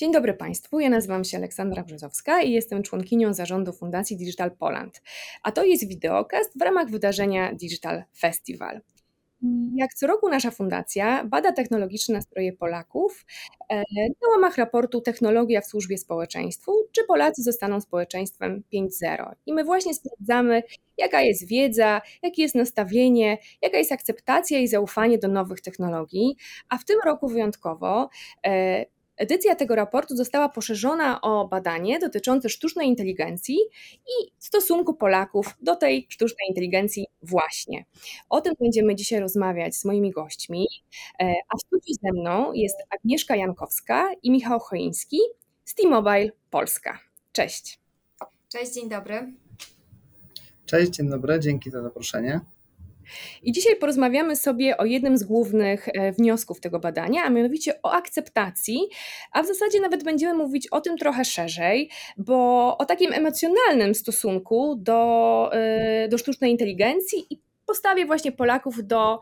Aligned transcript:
Dzień 0.00 0.12
dobry 0.12 0.34
Państwu, 0.34 0.80
ja 0.80 0.90
nazywam 0.90 1.24
się 1.24 1.36
Aleksandra 1.36 1.82
Brzozowska 1.82 2.42
i 2.42 2.52
jestem 2.52 2.82
członkinią 2.82 3.34
zarządu 3.34 3.72
Fundacji 3.72 4.16
Digital 4.16 4.50
Poland. 4.50 5.02
A 5.42 5.52
to 5.52 5.64
jest 5.64 5.88
wideokast 5.88 6.58
w 6.58 6.62
ramach 6.62 6.90
wydarzenia 6.90 7.54
Digital 7.54 8.04
Festival. 8.18 8.80
Jak 9.74 9.94
co 9.94 10.06
roku 10.06 10.28
nasza 10.28 10.50
fundacja 10.50 11.24
bada 11.24 11.52
technologiczne 11.52 12.14
nastroje 12.14 12.52
Polaków 12.52 13.26
e, 13.70 13.76
na 14.22 14.28
łamach 14.34 14.56
raportu 14.56 15.00
Technologia 15.00 15.60
w 15.60 15.66
służbie 15.66 15.98
społeczeństwu, 15.98 16.72
czy 16.92 17.04
Polacy 17.04 17.42
zostaną 17.42 17.80
społeczeństwem 17.80 18.62
5.0. 18.74 19.32
I 19.46 19.52
my 19.52 19.64
właśnie 19.64 19.94
sprawdzamy, 19.94 20.62
jaka 20.98 21.20
jest 21.20 21.46
wiedza, 21.46 22.00
jakie 22.22 22.42
jest 22.42 22.54
nastawienie, 22.54 23.38
jaka 23.62 23.78
jest 23.78 23.92
akceptacja 23.92 24.58
i 24.58 24.68
zaufanie 24.68 25.18
do 25.18 25.28
nowych 25.28 25.60
technologii. 25.60 26.36
A 26.68 26.78
w 26.78 26.84
tym 26.84 26.98
roku 27.04 27.28
wyjątkowo 27.28 28.08
e, 28.46 28.86
Edycja 29.20 29.54
tego 29.54 29.74
raportu 29.74 30.16
została 30.16 30.48
poszerzona 30.48 31.20
o 31.20 31.48
badanie 31.48 31.98
dotyczące 31.98 32.48
sztucznej 32.48 32.88
inteligencji 32.88 33.56
i 34.06 34.30
stosunku 34.38 34.94
Polaków 34.94 35.56
do 35.62 35.76
tej 35.76 36.06
sztucznej 36.08 36.48
inteligencji 36.48 37.06
właśnie. 37.22 37.84
O 38.28 38.40
tym 38.40 38.54
będziemy 38.60 38.94
dzisiaj 38.94 39.20
rozmawiać 39.20 39.76
z 39.76 39.84
moimi 39.84 40.10
gośćmi, 40.10 40.66
e, 41.20 41.34
a 41.48 41.56
w 41.56 41.60
studiu 41.60 41.94
ze 42.02 42.20
mną 42.20 42.52
jest 42.52 42.76
Agnieszka 42.90 43.36
Jankowska 43.36 44.10
i 44.22 44.30
Michał 44.30 44.60
Choiński 44.60 45.18
z 45.64 45.74
T-Mobile 45.74 46.30
Polska. 46.50 46.98
Cześć. 47.32 47.78
Cześć, 48.48 48.74
dzień 48.74 48.88
dobry. 48.88 49.32
Cześć, 50.66 50.90
dzień 50.90 51.08
dobry, 51.08 51.40
dzięki 51.40 51.70
za 51.70 51.82
zaproszenie. 51.82 52.40
I 53.42 53.52
dzisiaj 53.52 53.76
porozmawiamy 53.76 54.36
sobie 54.36 54.76
o 54.76 54.84
jednym 54.84 55.18
z 55.18 55.24
głównych 55.24 55.88
e, 55.88 56.12
wniosków 56.12 56.60
tego 56.60 56.80
badania, 56.80 57.22
a 57.22 57.30
mianowicie 57.30 57.82
o 57.82 57.92
akceptacji, 57.92 58.80
a 59.32 59.42
w 59.42 59.46
zasadzie 59.46 59.80
nawet 59.80 60.04
będziemy 60.04 60.34
mówić 60.34 60.68
o 60.68 60.80
tym 60.80 60.98
trochę 60.98 61.24
szerzej, 61.24 61.90
bo 62.16 62.76
o 62.78 62.84
takim 62.84 63.12
emocjonalnym 63.12 63.94
stosunku 63.94 64.76
do, 64.78 65.50
e, 65.52 66.08
do 66.08 66.18
sztucznej 66.18 66.50
inteligencji 66.50 67.26
i 67.30 67.40
postawie 67.66 68.06
właśnie 68.06 68.32
Polaków 68.32 68.86
do 68.86 69.20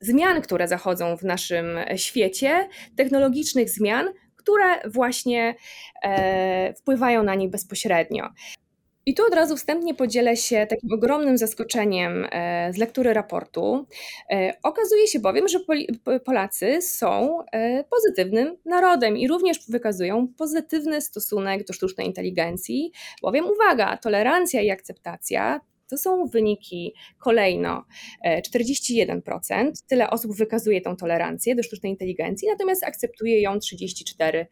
zmian, 0.00 0.42
które 0.42 0.68
zachodzą 0.68 1.16
w 1.16 1.22
naszym 1.22 1.66
świecie, 1.96 2.68
technologicznych 2.96 3.70
zmian, 3.70 4.12
które 4.36 4.90
właśnie 4.90 5.54
e, 6.02 6.74
wpływają 6.74 7.22
na 7.22 7.34
nich 7.34 7.50
bezpośrednio. 7.50 8.28
I 9.08 9.14
tu 9.14 9.26
od 9.26 9.34
razu 9.34 9.56
wstępnie 9.56 9.94
podzielę 9.94 10.36
się 10.36 10.66
takim 10.70 10.92
ogromnym 10.92 11.38
zaskoczeniem 11.38 12.26
e, 12.32 12.72
z 12.72 12.76
lektury 12.76 13.12
raportu. 13.12 13.86
E, 14.30 14.52
okazuje 14.62 15.06
się 15.06 15.20
bowiem, 15.20 15.48
że 15.48 15.58
Polacy 16.24 16.82
są 16.82 17.38
e, 17.52 17.84
pozytywnym 17.84 18.56
narodem 18.64 19.16
i 19.16 19.28
również 19.28 19.58
wykazują 19.68 20.28
pozytywny 20.38 21.00
stosunek 21.00 21.66
do 21.66 21.72
sztucznej 21.72 22.06
inteligencji, 22.06 22.92
bowiem 23.22 23.44
uwaga, 23.46 23.96
tolerancja 23.96 24.60
i 24.60 24.70
akceptacja 24.70 25.60
to 25.90 25.98
są 25.98 26.26
wyniki 26.26 26.94
kolejno 27.18 27.84
41%. 28.54 29.20
Tyle 29.88 30.10
osób 30.10 30.36
wykazuje 30.36 30.80
tą 30.80 30.96
tolerancję 30.96 31.54
do 31.54 31.62
sztucznej 31.62 31.92
inteligencji, 31.92 32.48
natomiast 32.48 32.84
akceptuje 32.84 33.40
ją 33.40 33.58
34%. 33.58 34.44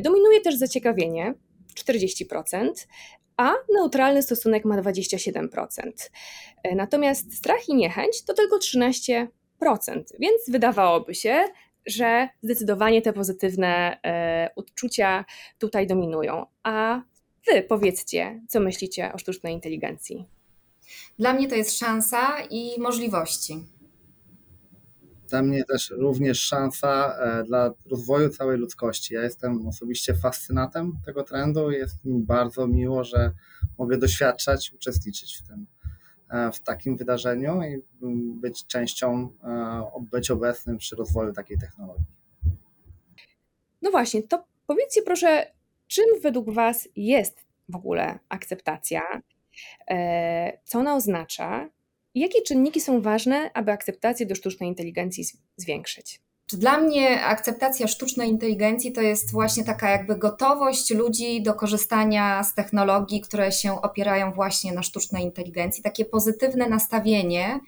Dominuje 0.00 0.40
też 0.40 0.56
zaciekawienie, 0.56 1.34
40%, 1.80 2.70
a 3.36 3.52
neutralny 3.74 4.22
stosunek 4.22 4.64
ma 4.64 4.82
27%. 4.82 5.48
E, 6.62 6.74
natomiast 6.74 7.36
strach 7.36 7.68
i 7.68 7.74
niechęć 7.74 8.24
to 8.24 8.34
tylko 8.34 8.58
13%, 8.58 9.26
więc 10.20 10.40
wydawałoby 10.48 11.14
się, 11.14 11.44
że 11.86 12.28
zdecydowanie 12.42 13.02
te 13.02 13.12
pozytywne 13.12 13.98
e, 14.02 14.50
uczucia 14.56 15.24
tutaj 15.58 15.86
dominują. 15.86 16.46
A 16.62 17.02
wy 17.46 17.62
powiedzcie, 17.62 18.40
co 18.48 18.60
myślicie 18.60 19.12
o 19.12 19.18
sztucznej 19.18 19.54
inteligencji? 19.54 20.26
Dla 21.18 21.32
mnie 21.32 21.48
to 21.48 21.54
jest 21.54 21.78
szansa 21.78 22.36
i 22.50 22.80
możliwości 22.80 23.64
dla 25.26 25.42
mnie 25.42 25.64
też 25.64 25.90
również 25.90 26.40
szansa 26.40 27.16
e, 27.18 27.44
dla 27.44 27.70
rozwoju 27.90 28.28
całej 28.28 28.58
ludzkości. 28.58 29.14
Ja 29.14 29.22
jestem 29.22 29.68
osobiście 29.68 30.14
fascynatem 30.14 30.92
tego 31.04 31.22
trendu 31.22 31.70
i 31.70 31.74
jest 31.74 32.04
mi 32.04 32.22
bardzo 32.22 32.66
miło, 32.66 33.04
że 33.04 33.32
mogę 33.78 33.98
doświadczać, 33.98 34.72
uczestniczyć 34.72 35.36
w 35.36 35.48
tym, 35.48 35.66
e, 36.30 36.52
w 36.52 36.60
takim 36.60 36.96
wydarzeniu 36.96 37.62
i 37.62 37.82
być 38.40 38.66
częścią, 38.66 39.30
e, 39.44 39.82
być 40.10 40.30
obecnym 40.30 40.78
przy 40.78 40.96
rozwoju 40.96 41.32
takiej 41.32 41.58
technologii. 41.58 42.06
No 43.82 43.90
właśnie, 43.90 44.22
to 44.22 44.44
powiedzcie 44.66 45.02
proszę, 45.02 45.52
czym 45.86 46.04
według 46.22 46.50
Was 46.50 46.88
jest 46.96 47.46
w 47.68 47.76
ogóle 47.76 48.18
akceptacja? 48.28 49.02
Co 50.64 50.78
ona 50.78 50.94
oznacza? 50.94 51.68
Jakie 52.16 52.42
czynniki 52.42 52.80
są 52.80 53.00
ważne, 53.00 53.50
aby 53.54 53.72
akceptację 53.72 54.26
do 54.26 54.34
sztucznej 54.34 54.68
inteligencji 54.68 55.24
zwiększyć? 55.56 56.20
Dla 56.52 56.78
mnie 56.78 57.24
akceptacja 57.24 57.88
sztucznej 57.88 58.28
inteligencji 58.28 58.92
to 58.92 59.00
jest 59.00 59.32
właśnie 59.32 59.64
taka 59.64 59.90
jakby 59.90 60.16
gotowość 60.16 60.90
ludzi 60.90 61.42
do 61.42 61.54
korzystania 61.54 62.44
z 62.44 62.54
technologii, 62.54 63.20
które 63.20 63.52
się 63.52 63.82
opierają 63.82 64.32
właśnie 64.32 64.72
na 64.72 64.82
sztucznej 64.82 65.24
inteligencji, 65.24 65.82
takie 65.82 66.04
pozytywne 66.04 66.68
nastawienie 66.68 67.60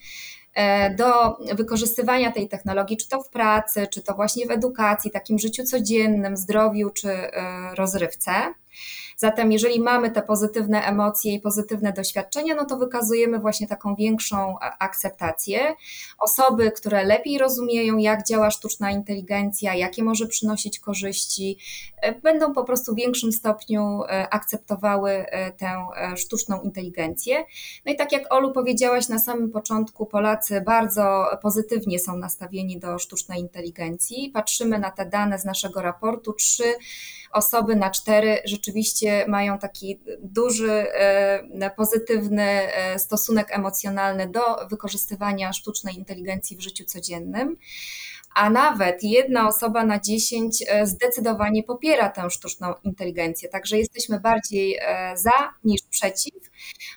e, 0.54 0.94
do 0.94 1.36
wykorzystywania 1.54 2.32
tej 2.32 2.48
technologii, 2.48 2.96
czy 2.96 3.08
to 3.08 3.22
w 3.22 3.28
pracy, 3.28 3.86
czy 3.90 4.02
to 4.02 4.14
właśnie 4.14 4.46
w 4.46 4.50
edukacji, 4.50 5.10
takim 5.10 5.38
życiu 5.38 5.64
codziennym, 5.64 6.36
zdrowiu 6.36 6.90
czy 6.90 7.10
e, 7.10 7.74
rozrywce. 7.74 8.32
Zatem, 9.20 9.52
jeżeli 9.52 9.80
mamy 9.80 10.10
te 10.10 10.22
pozytywne 10.22 10.82
emocje 10.84 11.34
i 11.34 11.40
pozytywne 11.40 11.92
doświadczenia, 11.92 12.54
no 12.54 12.64
to 12.64 12.76
wykazujemy 12.76 13.38
właśnie 13.38 13.66
taką 13.66 13.94
większą 13.94 14.58
akceptację. 14.78 15.74
Osoby, 16.18 16.70
które 16.70 17.04
lepiej 17.04 17.38
rozumieją, 17.38 17.96
jak 17.96 18.26
działa 18.26 18.50
sztuczna 18.50 18.90
inteligencja, 18.90 19.74
jakie 19.74 20.04
może 20.04 20.26
przynosić 20.26 20.80
korzyści, 20.80 21.58
e, 22.02 22.20
będą 22.20 22.52
po 22.52 22.64
prostu 22.64 22.92
w 22.92 22.96
większym 22.96 23.32
stopniu 23.32 24.02
e, 24.02 24.28
akceptowały 24.30 25.10
e, 25.10 25.52
tę 25.52 25.86
sztuczną 26.16 26.62
inteligencję. 26.62 27.44
No 27.86 27.92
i 27.92 27.96
tak 27.96 28.12
jak 28.12 28.32
Olu 28.32 28.52
powiedziałaś 28.52 29.08
na 29.08 29.18
samym 29.18 29.50
początku, 29.50 30.06
Polacy 30.06 30.60
bardzo 30.60 31.26
pozytywnie 31.42 31.98
są 31.98 32.16
nastawieni 32.16 32.78
do 32.78 32.98
sztucznej 32.98 33.40
inteligencji. 33.40 34.30
Patrzymy 34.34 34.78
na 34.78 34.90
te 34.90 35.06
dane 35.06 35.38
z 35.38 35.44
naszego 35.44 35.82
raportu. 35.82 36.32
Trzy 36.32 36.74
osoby 37.32 37.76
na 37.76 37.90
cztery 37.90 38.38
rzeczywiście 38.44 39.07
mają 39.28 39.58
taki 39.58 40.00
duży, 40.20 40.72
e, 40.72 41.70
pozytywny 41.76 42.42
e, 42.42 42.98
stosunek 42.98 43.48
emocjonalny 43.50 44.28
do 44.28 44.40
wykorzystywania 44.70 45.52
sztucznej 45.52 45.96
inteligencji 45.96 46.56
w 46.56 46.60
życiu 46.60 46.84
codziennym 46.84 47.56
a 48.34 48.50
nawet 48.50 49.02
jedna 49.02 49.48
osoba 49.48 49.84
na 49.84 50.00
dziesięć 50.00 50.64
e, 50.68 50.86
zdecydowanie 50.86 51.62
popiera 51.62 52.08
tę 52.08 52.30
sztuczną 52.30 52.74
inteligencję. 52.84 53.48
Także 53.48 53.78
jesteśmy 53.78 54.20
bardziej 54.20 54.78
za 55.14 55.54
niż 55.64 55.82
przeciw, 55.82 56.50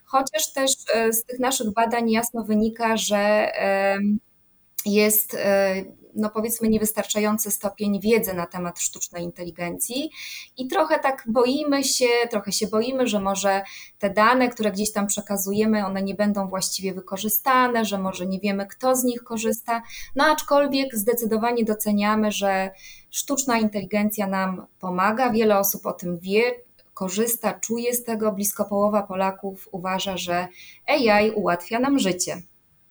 chociaż 0.06 0.54
też 0.54 0.72
z 1.12 1.24
tych 1.24 1.40
naszych 1.40 1.74
badań 1.74 2.10
jasno 2.10 2.44
wynika, 2.44 2.98
że 2.98 3.52
jest 4.86 5.38
no 6.16 6.30
powiedzmy 6.30 6.70
niewystarczający 6.70 7.52
stopień 7.52 8.00
wiedzy 8.00 8.34
na 8.34 8.46
temat 8.46 8.80
sztucznej 8.80 9.24
inteligencji 9.24 10.10
i 10.58 10.68
trochę 10.68 11.00
tak 11.00 11.24
boimy 11.28 11.84
się, 11.84 12.06
trochę 12.30 12.52
się 12.52 12.68
boimy, 12.68 13.08
że 13.08 13.20
może 13.20 13.62
te 14.00 14.10
dane, 14.10 14.50
które 14.50 14.72
gdzieś 14.72 14.92
tam 14.92 15.08
przekazujemy, 15.08 15.86
one 15.86 16.02
nie 16.02 16.16
będą 16.16 16.48
właściwie 16.48 16.94
wykorzystane, 16.94 17.86
że 17.86 17.98
może 17.98 18.26
nie 18.26 18.40
wiemy, 18.40 18.68
kto 18.68 18.96
z 18.96 19.04
nich 19.04 19.24
korzysta, 19.24 19.82
no 20.16 20.24
aczkolwiek 20.24 20.96
zdecydowanie 20.96 21.66
doceniamy, 21.66 22.32
że 22.32 22.72
sztuczna 23.10 23.60
inteligencja 23.60 24.28
nam 24.28 24.66
pomaga, 24.80 25.30
wiele 25.30 25.60
osób 25.60 25.86
o 25.86 25.94
tym 25.94 26.20
wie, 26.20 26.44
korzysta, 26.94 27.54
czuje 27.54 27.94
z 27.94 28.04
tego, 28.04 28.32
blisko 28.32 28.66
połowa 28.66 29.04
Polaków 29.04 29.70
uważa, 29.72 30.18
że 30.18 30.48
AI 30.88 31.32
ułatwia 31.32 31.80
nam 31.80 32.00
życie. 32.00 32.42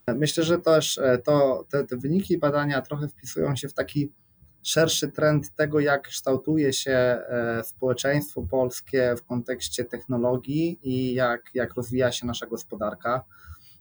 Myślę, 0.06 0.44
że 0.44 0.58
też 0.58 0.98
e, 0.98 1.18
to, 1.18 1.64
te, 1.70 1.84
te 1.84 1.96
wyniki 1.96 2.38
badania 2.38 2.82
trochę 2.82 3.08
wpisują 3.08 3.56
się 3.56 3.68
w 3.68 3.74
taki 3.74 4.12
szerszy 4.62 5.08
trend 5.08 5.54
tego, 5.54 5.80
jak 5.80 6.02
kształtuje 6.02 6.72
się 6.72 6.92
e, 6.92 7.62
społeczeństwo 7.64 8.42
polskie 8.50 9.14
w 9.18 9.24
kontekście 9.24 9.84
technologii 9.84 10.78
i 10.82 11.14
jak, 11.14 11.42
jak 11.54 11.74
rozwija 11.74 12.12
się 12.12 12.26
nasza 12.26 12.46
gospodarka. 12.46 13.24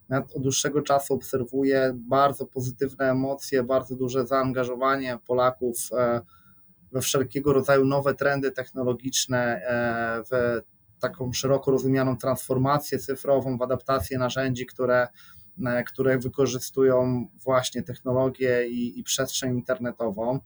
Ja 0.10 0.18
od 0.18 0.42
dłuższego 0.42 0.82
czasu 0.82 1.14
obserwuję 1.14 1.94
bardzo 1.96 2.46
pozytywne 2.46 3.12
emocje, 3.12 3.64
bardzo 3.64 3.96
duże 3.96 4.28
zaangażowanie 4.28 5.18
Polaków 5.28 5.78
e, 5.98 6.22
we 6.92 7.02
wszelkiego 7.02 7.54
rodzaju 7.54 7.86
nowe 7.86 8.14
trendy 8.14 8.52
technologiczne, 8.52 9.62
w 10.32 10.62
taką 11.00 11.34
szeroko 11.34 11.72
rozumianą 11.72 12.18
transformację 12.18 13.00
cyfrową, 13.00 13.58
w 13.58 13.62
adaptację 13.62 14.18
narzędzi, 14.18 14.66
które 14.66 15.08
które 15.88 16.18
wykorzystują 16.18 17.28
właśnie 17.44 17.84
technologię 17.84 18.68
i, 18.68 19.00
i 19.00 19.04
przestrzeń 19.04 19.56
internetową. 19.56 20.40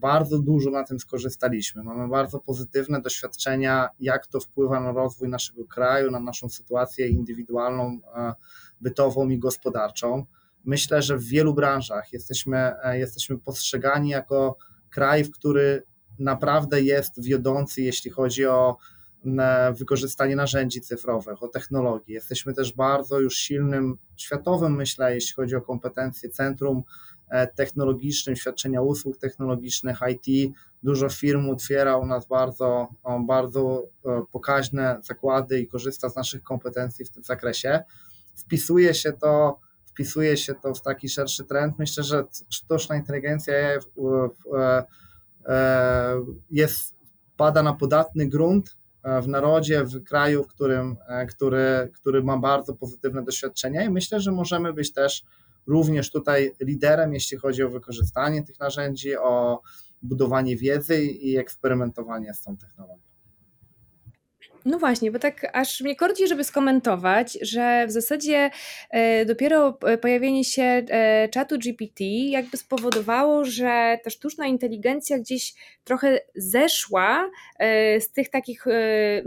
bardzo 0.00 0.38
dużo 0.38 0.70
na 0.70 0.84
tym 0.84 1.00
skorzystaliśmy. 1.00 1.82
Mamy 1.82 2.08
bardzo 2.08 2.38
pozytywne 2.38 3.00
doświadczenia, 3.00 3.88
jak 4.00 4.26
to 4.26 4.40
wpływa 4.40 4.80
na 4.80 4.92
rozwój 4.92 5.28
naszego 5.28 5.64
kraju, 5.64 6.10
na 6.10 6.20
naszą 6.20 6.48
sytuację 6.48 7.08
indywidualną, 7.08 8.00
bytową 8.80 9.28
i 9.28 9.38
gospodarczą. 9.38 10.26
Myślę, 10.64 11.02
że 11.02 11.16
w 11.16 11.24
wielu 11.24 11.54
branżach 11.54 12.12
jesteśmy, 12.12 12.72
e, 12.82 12.98
jesteśmy 12.98 13.38
postrzegani 13.38 14.08
jako 14.08 14.56
kraj, 14.90 15.24
w 15.24 15.30
który 15.30 15.82
naprawdę 16.18 16.82
jest 16.82 17.24
wiodący, 17.24 17.82
jeśli 17.82 18.10
chodzi 18.10 18.46
o 18.46 18.76
wykorzystanie 19.72 20.36
narzędzi 20.36 20.80
cyfrowych, 20.80 21.42
o 21.42 21.48
technologii. 21.48 22.14
Jesteśmy 22.14 22.54
też 22.54 22.72
bardzo 22.72 23.20
już 23.20 23.36
silnym 23.36 23.98
światowym, 24.16 24.76
myślę, 24.76 25.14
jeśli 25.14 25.34
chodzi 25.34 25.56
o 25.56 25.60
kompetencje 25.60 26.28
centrum 26.28 26.82
e, 27.28 27.46
technologicznym, 27.46 28.36
świadczenia 28.36 28.82
usług 28.82 29.18
technologicznych, 29.18 29.98
IT. 30.12 30.54
Dużo 30.82 31.08
firm 31.08 31.50
otwiera 31.50 31.96
u 31.96 32.06
nas 32.06 32.26
bardzo, 32.26 32.88
bardzo 33.26 33.82
e, 34.06 34.22
pokaźne 34.32 35.00
zakłady 35.02 35.60
i 35.60 35.66
korzysta 35.66 36.08
z 36.08 36.16
naszych 36.16 36.42
kompetencji 36.42 37.04
w 37.04 37.10
tym 37.10 37.22
zakresie. 37.22 37.80
Wpisuje 38.34 38.94
się 38.94 39.12
to 39.12 39.60
wpisuje 39.86 40.36
się 40.36 40.54
to 40.54 40.74
w 40.74 40.82
taki 40.82 41.08
szerszy 41.08 41.44
trend. 41.44 41.78
Myślę, 41.78 42.04
że 42.04 42.24
sztuczna 42.50 42.96
inteligencja 42.96 43.54
jest, 46.50 46.94
pada 47.36 47.62
na 47.62 47.74
podatny 47.74 48.28
grunt 48.28 48.76
w 49.22 49.28
narodzie, 49.28 49.84
w 49.84 50.04
kraju, 50.04 50.44
w 50.44 50.46
którym, 50.46 50.96
który, 51.28 51.90
który 51.94 52.22
ma 52.22 52.38
bardzo 52.38 52.74
pozytywne 52.74 53.24
doświadczenia 53.24 53.84
i 53.84 53.90
myślę, 53.90 54.20
że 54.20 54.32
możemy 54.32 54.72
być 54.72 54.92
też 54.92 55.22
również 55.66 56.10
tutaj 56.10 56.52
liderem, 56.60 57.14
jeśli 57.14 57.38
chodzi 57.38 57.62
o 57.62 57.70
wykorzystanie 57.70 58.42
tych 58.42 58.60
narzędzi, 58.60 59.16
o 59.16 59.62
budowanie 60.02 60.56
wiedzy 60.56 61.04
i 61.04 61.36
eksperymentowanie 61.36 62.34
z 62.34 62.42
tą 62.42 62.56
technologią. 62.56 63.09
No 64.64 64.78
właśnie, 64.78 65.10
bo 65.10 65.18
tak 65.18 65.50
aż 65.52 65.80
mnie 65.80 65.96
korci, 65.96 66.28
żeby 66.28 66.44
skomentować, 66.44 67.38
że 67.42 67.86
w 67.86 67.90
zasadzie 67.90 68.50
e, 68.90 69.24
dopiero 69.24 69.78
pojawienie 70.00 70.44
się 70.44 70.62
e, 70.62 71.28
czatu 71.28 71.58
GPT 71.58 72.04
jakby 72.04 72.56
spowodowało, 72.56 73.44
że 73.44 73.98
ta 74.04 74.10
sztuczna 74.10 74.46
inteligencja 74.46 75.18
gdzieś 75.18 75.54
trochę 75.84 76.20
zeszła 76.34 77.30
e, 77.58 78.00
z 78.00 78.12
tych 78.12 78.30
takich, 78.30 78.64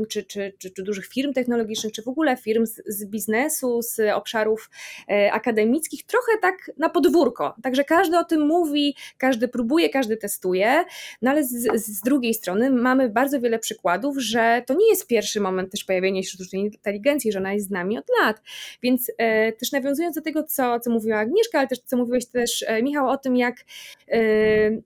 czy, 0.10 0.24
czy, 0.24 0.54
czy, 0.60 0.72
czy 0.72 0.84
dużych 0.84 1.08
firm 1.08 1.34
technologicznych, 1.34 1.94
czy 1.94 2.02
w 2.02 2.08
ogóle 2.08 2.38
firm 2.38 2.66
z, 2.66 2.82
z 2.88 3.06
biznesu, 3.06 3.82
z 3.82 4.14
obszarów 4.14 4.70
akademickich, 5.32 6.06
trochę 6.06 6.32
tak 6.42 6.56
na 6.78 6.90
podwórko. 6.90 7.56
Także 7.64 7.84
każdy 7.84 8.18
o 8.18 8.24
tym 8.24 8.48
mówi, 8.48 8.96
każdy 9.18 9.48
próbuje, 9.48 9.90
każdy 9.90 10.18
testuje, 10.18 10.84
no 11.22 11.32
ale 11.32 11.44
z, 11.44 11.86
z 11.86 12.02
drugiej 12.02 12.34
strony 12.34 12.72
mamy 12.72 13.10
bardzo 13.10 13.42
wiele 13.42 13.60
przykładów, 13.60 14.18
że 14.18 14.64
to 14.68 14.74
nie 14.74 14.90
jest 14.90 15.08
pierwszy 15.08 15.23
pierwszy 15.24 15.42
moment 15.42 15.72
też 15.72 15.84
pojawienia 15.84 16.24
się 16.24 16.30
sztucznej 16.30 16.62
inteligencji, 16.62 17.32
że 17.32 17.40
ona 17.40 17.54
jest 17.54 17.68
z 17.68 17.72
nami 17.72 17.98
od 17.98 18.06
lat. 18.22 18.42
Więc 18.82 19.12
e, 19.18 19.52
też 19.52 19.72
nawiązując 19.72 20.16
do 20.16 20.22
tego, 20.22 20.44
co, 20.44 20.80
co 20.80 20.92
mówiła 20.92 21.18
Agnieszka, 21.18 21.60
ale 21.60 21.68
też 21.68 21.80
co 21.80 21.98
mówiłeś 21.98 22.26
też 22.26 22.66
e, 22.68 22.84
Michał 22.84 23.10
o 23.10 23.18
tym, 23.18 23.36
jak 23.36 23.56
e, 24.08 24.20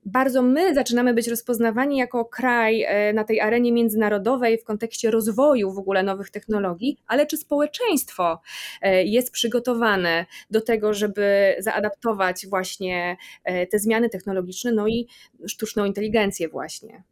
bardzo 0.04 0.42
my 0.42 0.74
zaczynamy 0.74 1.14
być 1.14 1.28
rozpoznawani 1.28 1.96
jako 1.96 2.24
kraj 2.24 2.86
na 3.14 3.24
tej 3.24 3.40
arenie 3.40 3.72
międzynarodowej 3.72 4.58
w 4.58 4.64
kontekście 4.64 5.10
rozwoju 5.10 5.72
w 5.72 5.78
ogóle 5.78 6.02
nowych 6.02 6.30
technologii, 6.30 6.96
ale 7.06 7.26
czy 7.26 7.36
społeczeństwo 7.36 8.40
jest 9.04 9.32
przygotowane 9.32 10.26
do 10.50 10.60
tego, 10.60 10.94
żeby 10.94 11.56
zaadaptować 11.58 12.46
właśnie 12.46 13.16
te 13.44 13.78
zmiany 13.78 14.08
technologiczne, 14.08 14.72
no 14.72 14.88
i 14.88 15.08
sztuczną 15.46 15.84
inteligencję 15.84 16.48
właśnie. 16.48 17.02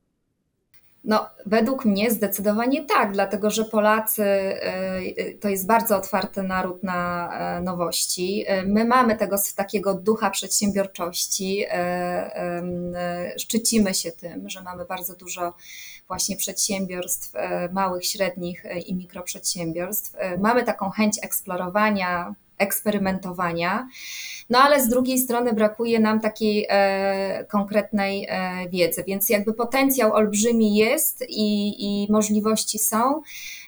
No, 1.06 1.30
według 1.46 1.84
mnie 1.84 2.10
zdecydowanie 2.10 2.84
tak, 2.84 3.12
dlatego 3.12 3.50
że 3.50 3.64
Polacy 3.64 4.22
y, 4.22 5.38
to 5.40 5.48
jest 5.48 5.66
bardzo 5.66 5.96
otwarty 5.96 6.42
naród 6.42 6.82
na 6.82 7.30
e, 7.32 7.60
nowości. 7.60 8.44
E, 8.46 8.62
my 8.62 8.84
mamy 8.84 9.16
tego 9.16 9.36
takiego 9.56 9.94
ducha 9.94 10.30
przedsiębiorczości, 10.30 11.64
e, 11.70 13.34
szczycimy 13.38 13.94
się 13.94 14.12
tym, 14.12 14.50
że 14.50 14.62
mamy 14.62 14.84
bardzo 14.84 15.16
dużo 15.16 15.54
właśnie 16.08 16.36
przedsiębiorstw 16.36 17.32
małych, 17.72 18.06
średnich 18.06 18.64
i 18.86 18.94
mikroprzedsiębiorstw. 18.94 20.12
Mamy 20.38 20.64
taką 20.64 20.90
chęć 20.90 21.18
eksplorowania, 21.22 22.34
eksperymentowania. 22.58 23.88
No 24.50 24.58
ale 24.58 24.80
z 24.80 24.88
drugiej 24.88 25.18
strony 25.18 25.52
brakuje 25.52 26.00
nam 26.00 26.20
takiej 26.20 26.66
e, 26.68 27.44
konkretnej 27.44 28.26
e, 28.28 28.68
wiedzy, 28.68 29.04
więc 29.06 29.28
jakby 29.28 29.54
potencjał 29.54 30.12
olbrzymi 30.12 30.76
jest 30.76 31.24
i, 31.28 31.74
i 31.84 32.12
możliwości 32.12 32.78
są. 32.78 33.22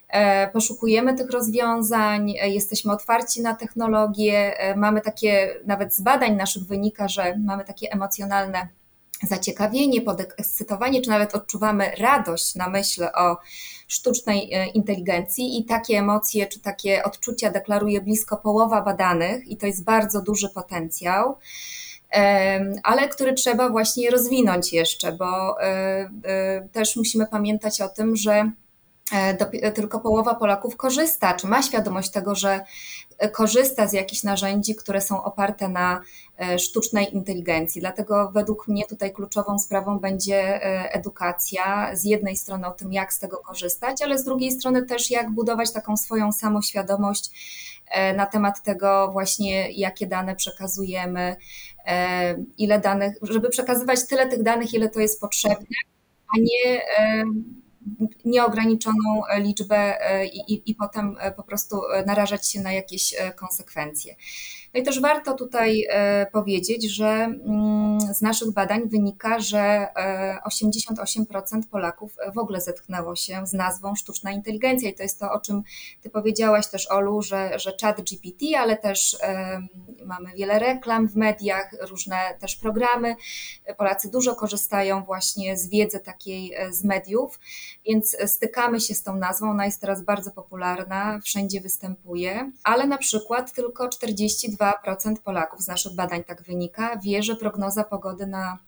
E, 0.08 0.48
poszukujemy 0.48 1.14
tych 1.14 1.30
rozwiązań, 1.30 2.30
e, 2.30 2.48
jesteśmy 2.48 2.92
otwarci 2.92 3.42
na 3.42 3.54
technologie, 3.54 4.58
e, 4.58 4.76
mamy 4.76 5.00
takie, 5.00 5.54
nawet 5.66 5.94
z 5.94 6.00
badań 6.00 6.36
naszych 6.36 6.64
wynika, 6.64 7.08
że 7.08 7.36
mamy 7.38 7.64
takie 7.64 7.92
emocjonalne 7.92 8.68
zaciekawienie, 9.22 10.00
podekscytowanie, 10.00 11.02
czy 11.02 11.10
nawet 11.10 11.34
odczuwamy 11.34 11.90
radość 11.98 12.54
na 12.54 12.68
myśl 12.68 13.04
o 13.04 13.36
sztucznej 13.88 14.54
e, 14.54 14.66
inteligencji. 14.66 15.58
I 15.58 15.64
takie 15.64 15.98
emocje 15.98 16.46
czy 16.46 16.60
takie 16.60 17.04
odczucia 17.04 17.50
deklaruje 17.50 18.00
blisko 18.00 18.36
połowa 18.36 18.82
badanych 18.82 19.48
i 19.48 19.56
to 19.56 19.66
jest 19.66 19.84
bardzo 19.84 20.22
duży 20.22 20.48
potencjał 20.48 21.36
ale 22.82 23.08
który 23.08 23.34
trzeba 23.34 23.68
właśnie 23.68 24.10
rozwinąć 24.10 24.72
jeszcze, 24.72 25.12
bo 25.12 25.60
e, 25.62 25.66
e, 26.24 26.68
też 26.72 26.96
musimy 26.96 27.26
pamiętać 27.26 27.80
o 27.80 27.88
tym, 27.88 28.16
że 28.16 28.50
tylko 29.74 30.00
połowa 30.00 30.34
Polaków 30.34 30.76
korzysta, 30.76 31.34
czy 31.34 31.46
ma 31.46 31.62
świadomość 31.62 32.10
tego, 32.10 32.34
że 32.34 32.60
korzysta 33.32 33.86
z 33.86 33.92
jakichś 33.92 34.22
narzędzi, 34.22 34.74
które 34.74 35.00
są 35.00 35.24
oparte 35.24 35.68
na 35.68 36.00
e, 36.38 36.58
sztucznej 36.58 37.14
inteligencji. 37.14 37.80
Dlatego 37.80 38.30
według 38.34 38.68
mnie 38.68 38.86
tutaj 38.86 39.12
kluczową 39.12 39.58
sprawą 39.58 39.98
będzie 39.98 40.64
e, 40.64 40.92
edukacja. 40.92 41.96
Z 41.96 42.04
jednej 42.04 42.36
strony 42.36 42.66
o 42.66 42.70
tym, 42.70 42.92
jak 42.92 43.12
z 43.12 43.18
tego 43.18 43.36
korzystać, 43.36 44.02
ale 44.02 44.18
z 44.18 44.24
drugiej 44.24 44.50
strony 44.50 44.86
też 44.86 45.10
jak 45.10 45.30
budować 45.30 45.72
taką 45.72 45.96
swoją 45.96 46.32
samoświadomość 46.32 47.30
e, 47.90 48.14
na 48.14 48.26
temat 48.26 48.62
tego 48.62 49.08
właśnie, 49.12 49.70
jakie 49.72 50.06
dane 50.06 50.36
przekazujemy, 50.36 51.36
ile 52.58 52.80
danych, 52.80 53.16
żeby 53.22 53.48
przekazywać 53.48 54.06
tyle 54.06 54.28
tych 54.28 54.42
danych, 54.42 54.74
ile 54.74 54.88
to 54.88 55.00
jest 55.00 55.20
potrzebne, 55.20 55.76
a 56.36 56.38
nie 56.38 56.80
nieograniczoną 58.24 59.22
liczbę 59.38 60.10
e, 60.10 60.26
i, 60.26 60.70
i 60.70 60.74
potem 60.74 61.16
e, 61.20 61.32
po 61.32 61.42
prostu 61.42 61.80
e, 61.92 62.04
narażać 62.04 62.48
się 62.48 62.60
na 62.60 62.72
jakieś 62.72 63.14
konsekwencje. 63.36 64.16
No 64.74 64.80
i 64.80 64.82
też 64.82 65.00
warto 65.00 65.34
tutaj 65.34 65.86
powiedzieć, 66.32 66.94
że 66.94 67.06
mm, 67.06 68.00
z 68.00 68.20
naszych 68.22 68.52
badań 68.52 68.88
wynika, 68.88 69.40
że 69.40 69.86
88% 70.50 71.62
Polaków 71.70 72.16
w 72.34 72.38
ogóle 72.38 72.60
zetknęło 72.60 73.16
się 73.16 73.46
z 73.46 73.52
nazwą 73.52 73.94
sztuczna 73.94 74.32
inteligencja 74.32 74.90
i 74.90 74.94
to 74.94 75.02
jest 75.02 75.20
to, 75.20 75.32
o 75.32 75.40
czym 75.40 75.62
Ty 76.02 76.10
powiedziałaś 76.10 76.66
też, 76.66 76.90
Olu, 76.90 77.22
że, 77.22 77.58
że 77.58 77.72
chat 77.80 78.00
GPT, 78.00 78.58
ale 78.58 78.76
też 78.76 79.16
mamy 80.04 80.32
wiele 80.36 80.58
reklam 80.58 81.08
w 81.08 81.16
mediach, 81.16 81.70
różne 81.80 82.16
też 82.40 82.56
programy. 82.56 83.16
Polacy 83.76 84.10
dużo 84.10 84.34
korzystają 84.34 85.04
właśnie 85.04 85.56
z 85.56 85.68
wiedzy 85.68 86.00
takiej 86.00 86.54
z 86.70 86.84
mediów, 86.84 87.40
więc 87.86 88.16
stykamy 88.26 88.80
się 88.80 88.94
z 88.94 89.02
tą 89.02 89.16
nazwą. 89.16 89.50
Ona 89.50 89.64
jest 89.64 89.80
teraz 89.80 90.02
bardzo 90.02 90.30
popularna, 90.30 91.20
wszędzie 91.24 91.60
występuje, 91.60 92.52
ale 92.64 92.86
na 92.86 92.98
przykład 92.98 93.52
tylko 93.52 93.88
42% 93.88 94.57
Polaków 95.24 95.62
z 95.62 95.68
naszych 95.68 95.94
badań 95.94 96.24
tak 96.24 96.42
wynika, 96.42 96.96
wie, 97.04 97.22
że 97.22 97.36
prognoza 97.36 97.84
pogody 97.84 98.26
na 98.26 98.58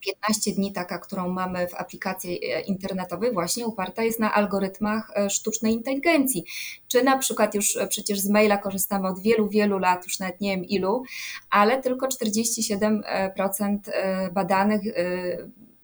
15 0.00 0.52
dni, 0.52 0.72
taka, 0.72 0.98
którą 0.98 1.28
mamy 1.28 1.68
w 1.68 1.74
aplikacji 1.74 2.44
e, 2.44 2.60
internetowej, 2.60 3.32
właśnie 3.32 3.66
uparta 3.66 4.02
jest 4.02 4.20
na 4.20 4.34
algorytmach 4.34 5.10
e, 5.16 5.30
sztucznej 5.30 5.72
inteligencji. 5.72 6.44
Czy 6.88 7.04
na 7.04 7.18
przykład 7.18 7.54
już 7.54 7.76
e, 7.76 7.86
przecież 7.86 8.20
z 8.20 8.28
maila 8.28 8.58
korzystamy 8.58 9.08
od 9.08 9.22
wielu, 9.22 9.48
wielu 9.48 9.78
lat, 9.78 10.04
już 10.04 10.18
nawet 10.18 10.40
nie 10.40 10.56
wiem 10.56 10.64
ilu, 10.64 11.02
ale 11.50 11.82
tylko 11.82 12.06
47% 12.06 13.78
badanych 14.32 14.82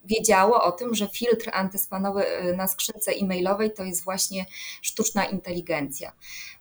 wiedziało 0.09 0.63
o 0.63 0.73
tym, 0.73 0.95
że 0.95 1.09
filtr 1.09 1.51
antyspanowy 1.53 2.23
y, 2.27 2.57
na 2.57 2.67
skrzynce 2.67 3.13
e-mailowej 3.13 3.75
to 3.75 3.85
jest 3.85 4.05
właśnie 4.05 4.47
sztuczna 4.83 5.25
inteligencja. 5.25 6.13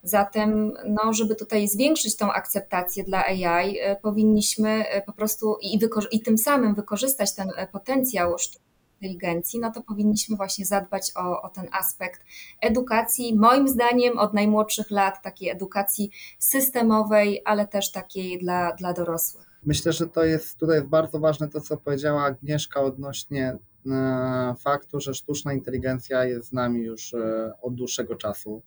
Zatem, 0.03 0.73
no, 0.85 1.13
żeby 1.13 1.35
tutaj 1.35 1.67
zwiększyć 1.67 2.17
tą 2.17 2.31
akceptację 2.31 3.03
dla 3.03 3.25
AI, 3.25 3.79
y, 3.79 3.95
powinniśmy 4.01 4.97
y, 4.97 5.01
po 5.05 5.13
prostu 5.13 5.57
i, 5.61 5.79
i 6.11 6.21
tym 6.21 6.37
samym 6.37 6.75
wykorzystać 6.75 7.35
ten 7.35 7.51
potencjał 7.71 8.37
sztucznej 8.37 8.67
inteligencji, 9.01 9.59
no 9.59 9.71
to 9.71 9.81
powinniśmy 9.81 10.37
właśnie 10.37 10.65
zadbać 10.65 11.11
o, 11.15 11.41
o, 11.41 11.49
ten 11.49 11.67
aspekt 11.71 12.21
edukacji, 12.61 13.35
moim 13.35 13.67
zdaniem 13.67 14.19
od 14.19 14.33
najmłodszych 14.33 14.91
lat, 14.91 15.21
takiej 15.21 15.49
edukacji 15.49 16.11
systemowej, 16.39 17.41
ale 17.45 17.67
też 17.67 17.91
takiej 17.91 18.37
dla, 18.37 18.71
dla 18.71 18.93
dorosłych. 18.93 19.46
Myślę, 19.67 19.93
że 19.93 20.07
to 20.07 20.23
jest 20.23 20.57
tutaj 20.57 20.75
jest 20.75 20.87
bardzo 20.87 21.19
ważne 21.19 21.49
to, 21.49 21.61
co 21.61 21.77
powiedziała 21.77 22.23
Agnieszka 22.23 22.81
odnośnie 22.81 23.57
e, 23.85 24.55
faktu, 24.59 24.99
że 24.99 25.13
sztuczna 25.13 25.53
inteligencja 25.53 26.25
jest 26.25 26.49
z 26.49 26.53
nami 26.53 26.83
już 26.83 27.13
e, 27.13 27.53
od 27.61 27.75
dłuższego 27.75 28.15
czasu, 28.15 28.63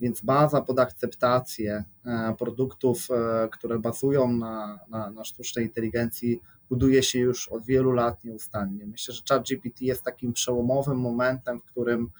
więc 0.00 0.20
baza 0.20 0.62
pod 0.62 0.80
akceptację 0.80 1.84
e, 2.04 2.34
produktów, 2.38 3.08
które 3.52 3.78
bazują 3.78 4.32
na, 4.32 4.78
na, 4.88 5.10
na 5.10 5.24
sztucznej 5.24 5.64
inteligencji, 5.64 6.40
buduje 6.68 7.02
się 7.02 7.18
już 7.18 7.48
od 7.48 7.64
wielu 7.64 7.92
lat 7.92 8.24
nieustannie. 8.24 8.86
Myślę, 8.86 9.14
że 9.14 9.22
ChatGPT 9.28 9.80
jest 9.80 10.02
takim 10.02 10.32
przełomowym 10.32 11.00
momentem, 11.00 11.60
w 11.60 11.64
którym 11.64 12.10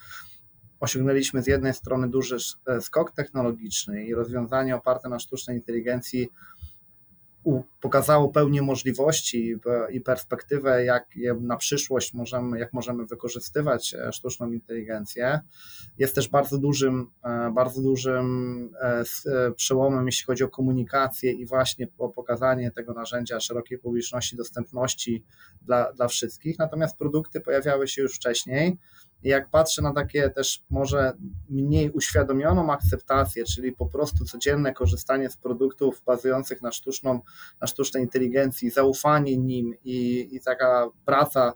osiągnęliśmy 0.81 1.43
z 1.43 1.47
jednej 1.47 1.75
strony 1.75 2.09
duży 2.09 2.37
skok 2.81 3.11
technologiczny 3.11 4.05
i 4.05 4.15
rozwiązania 4.15 4.77
oparte 4.77 5.09
na 5.09 5.19
sztucznej 5.19 5.57
inteligencji 5.57 6.29
pokazało 7.81 8.29
pełnię 8.29 8.63
możliwości 8.63 9.55
i 9.91 10.01
perspektywę, 10.01 10.85
jak 10.85 11.07
na 11.41 11.57
przyszłość 11.57 12.15
możemy, 12.15 12.59
jak 12.59 12.73
możemy 12.73 13.07
wykorzystywać 13.07 13.95
e, 13.95 14.13
sztuczną 14.13 14.53
inteligencję. 14.53 15.41
Jest 15.99 16.15
też 16.15 16.29
bardzo 16.29 16.59
dużym, 16.59 17.11
e, 17.25 17.51
bardzo 17.55 17.83
dużym 17.83 18.71
e, 18.81 19.05
przełomem, 19.57 20.07
jeśli 20.07 20.27
chodzi 20.27 20.45
o 20.45 20.49
komunikację 20.49 21.33
i 21.33 21.47
właśnie 21.47 21.89
o 21.99 22.09
pokazanie 22.09 22.71
tego 22.71 22.93
narzędzia 22.93 23.41
szerokiej 23.41 23.79
publiczności, 23.79 24.37
dostępności 24.37 25.25
dla, 25.63 25.93
dla 25.93 26.09
wszystkich. 26.09 26.59
Natomiast 26.59 26.99
produkty 26.99 27.41
pojawiały 27.41 27.89
się 27.89 28.03
już 28.03 28.15
wcześniej 28.15 28.79
jak 29.23 29.51
patrzę 29.51 29.83
na 29.83 29.93
takie 29.93 30.31
też 30.31 30.63
może 30.71 31.13
mniej 31.49 31.91
uświadomioną 31.91 32.73
akceptację, 32.73 33.45
czyli 33.45 33.73
po 33.73 33.87
prostu 33.87 34.25
codzienne 34.25 34.73
korzystanie 34.73 35.31
z 35.31 35.37
produktów 35.37 36.03
bazujących 36.07 36.63
na, 36.63 36.73
sztuczną, 36.73 37.21
na 37.61 37.67
sztucznej 37.67 38.03
inteligencji, 38.03 38.71
zaufanie 38.71 39.39
nim 39.39 39.75
i, 39.85 40.29
i 40.33 40.41
taka 40.41 40.89
praca, 41.05 41.53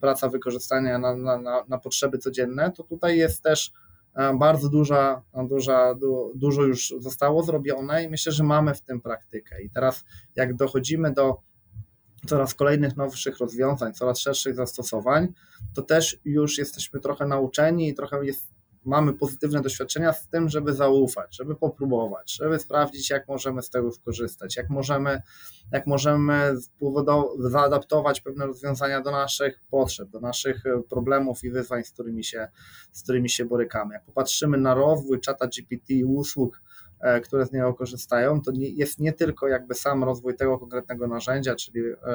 praca 0.00 0.28
wykorzystania 0.28 0.98
na, 0.98 1.16
na, 1.16 1.64
na 1.68 1.78
potrzeby 1.78 2.18
codzienne, 2.18 2.72
to 2.72 2.82
tutaj 2.82 3.18
jest 3.18 3.42
też 3.42 3.72
e, 4.14 4.34
bardzo 4.38 4.68
duża, 4.68 5.22
duża, 5.48 5.94
du, 5.94 6.32
dużo 6.34 6.62
już 6.62 6.94
zostało 6.98 7.42
zrobione 7.42 8.04
i 8.04 8.08
myślę, 8.08 8.32
że 8.32 8.44
mamy 8.44 8.74
w 8.74 8.82
tym 8.82 9.00
praktykę. 9.00 9.62
I 9.62 9.70
teraz 9.70 10.04
jak 10.36 10.54
dochodzimy 10.54 11.12
do 11.12 11.49
coraz 12.26 12.54
kolejnych 12.54 12.96
nowszych 12.96 13.38
rozwiązań, 13.38 13.94
coraz 13.94 14.18
szerszych 14.18 14.54
zastosowań, 14.54 15.28
to 15.74 15.82
też 15.82 16.18
już 16.24 16.58
jesteśmy 16.58 17.00
trochę 17.00 17.26
nauczeni 17.26 17.88
i 17.88 17.94
trochę 17.94 18.26
jest, 18.26 18.50
mamy 18.84 19.12
pozytywne 19.12 19.62
doświadczenia 19.62 20.12
z 20.12 20.28
tym, 20.28 20.48
żeby 20.48 20.74
zaufać, 20.74 21.36
żeby 21.36 21.54
popróbować, 21.54 22.32
żeby 22.32 22.58
sprawdzić, 22.58 23.10
jak 23.10 23.28
możemy 23.28 23.62
z 23.62 23.70
tego 23.70 23.92
skorzystać, 23.92 24.56
jak 24.56 24.70
możemy, 24.70 25.22
jak 25.72 25.86
możemy 25.86 26.54
zaadaptować 27.38 28.20
pewne 28.20 28.46
rozwiązania 28.46 29.00
do 29.00 29.10
naszych 29.10 29.60
potrzeb, 29.70 30.08
do 30.08 30.20
naszych 30.20 30.64
problemów 30.90 31.44
i 31.44 31.50
wyzwań, 31.50 31.84
z 31.84 31.90
którymi 31.90 32.24
się, 32.24 32.48
z 32.92 33.02
którymi 33.02 33.30
się 33.30 33.44
borykamy. 33.44 33.94
Jak 33.94 34.04
popatrzymy 34.04 34.58
na 34.58 34.74
rozwój 34.74 35.20
czata 35.20 35.46
GPT 35.46 35.94
i 35.94 36.04
usług, 36.04 36.60
E, 36.89 36.89
które 37.24 37.46
z 37.46 37.52
niego 37.52 37.74
korzystają, 37.74 38.42
to 38.42 38.52
jest 38.54 38.98
nie 38.98 39.12
tylko 39.12 39.48
jakby 39.48 39.74
sam 39.74 40.04
rozwój 40.04 40.36
tego 40.36 40.58
konkretnego 40.58 41.06
narzędzia, 41.06 41.54
czyli 41.54 41.80
e, 41.80 42.06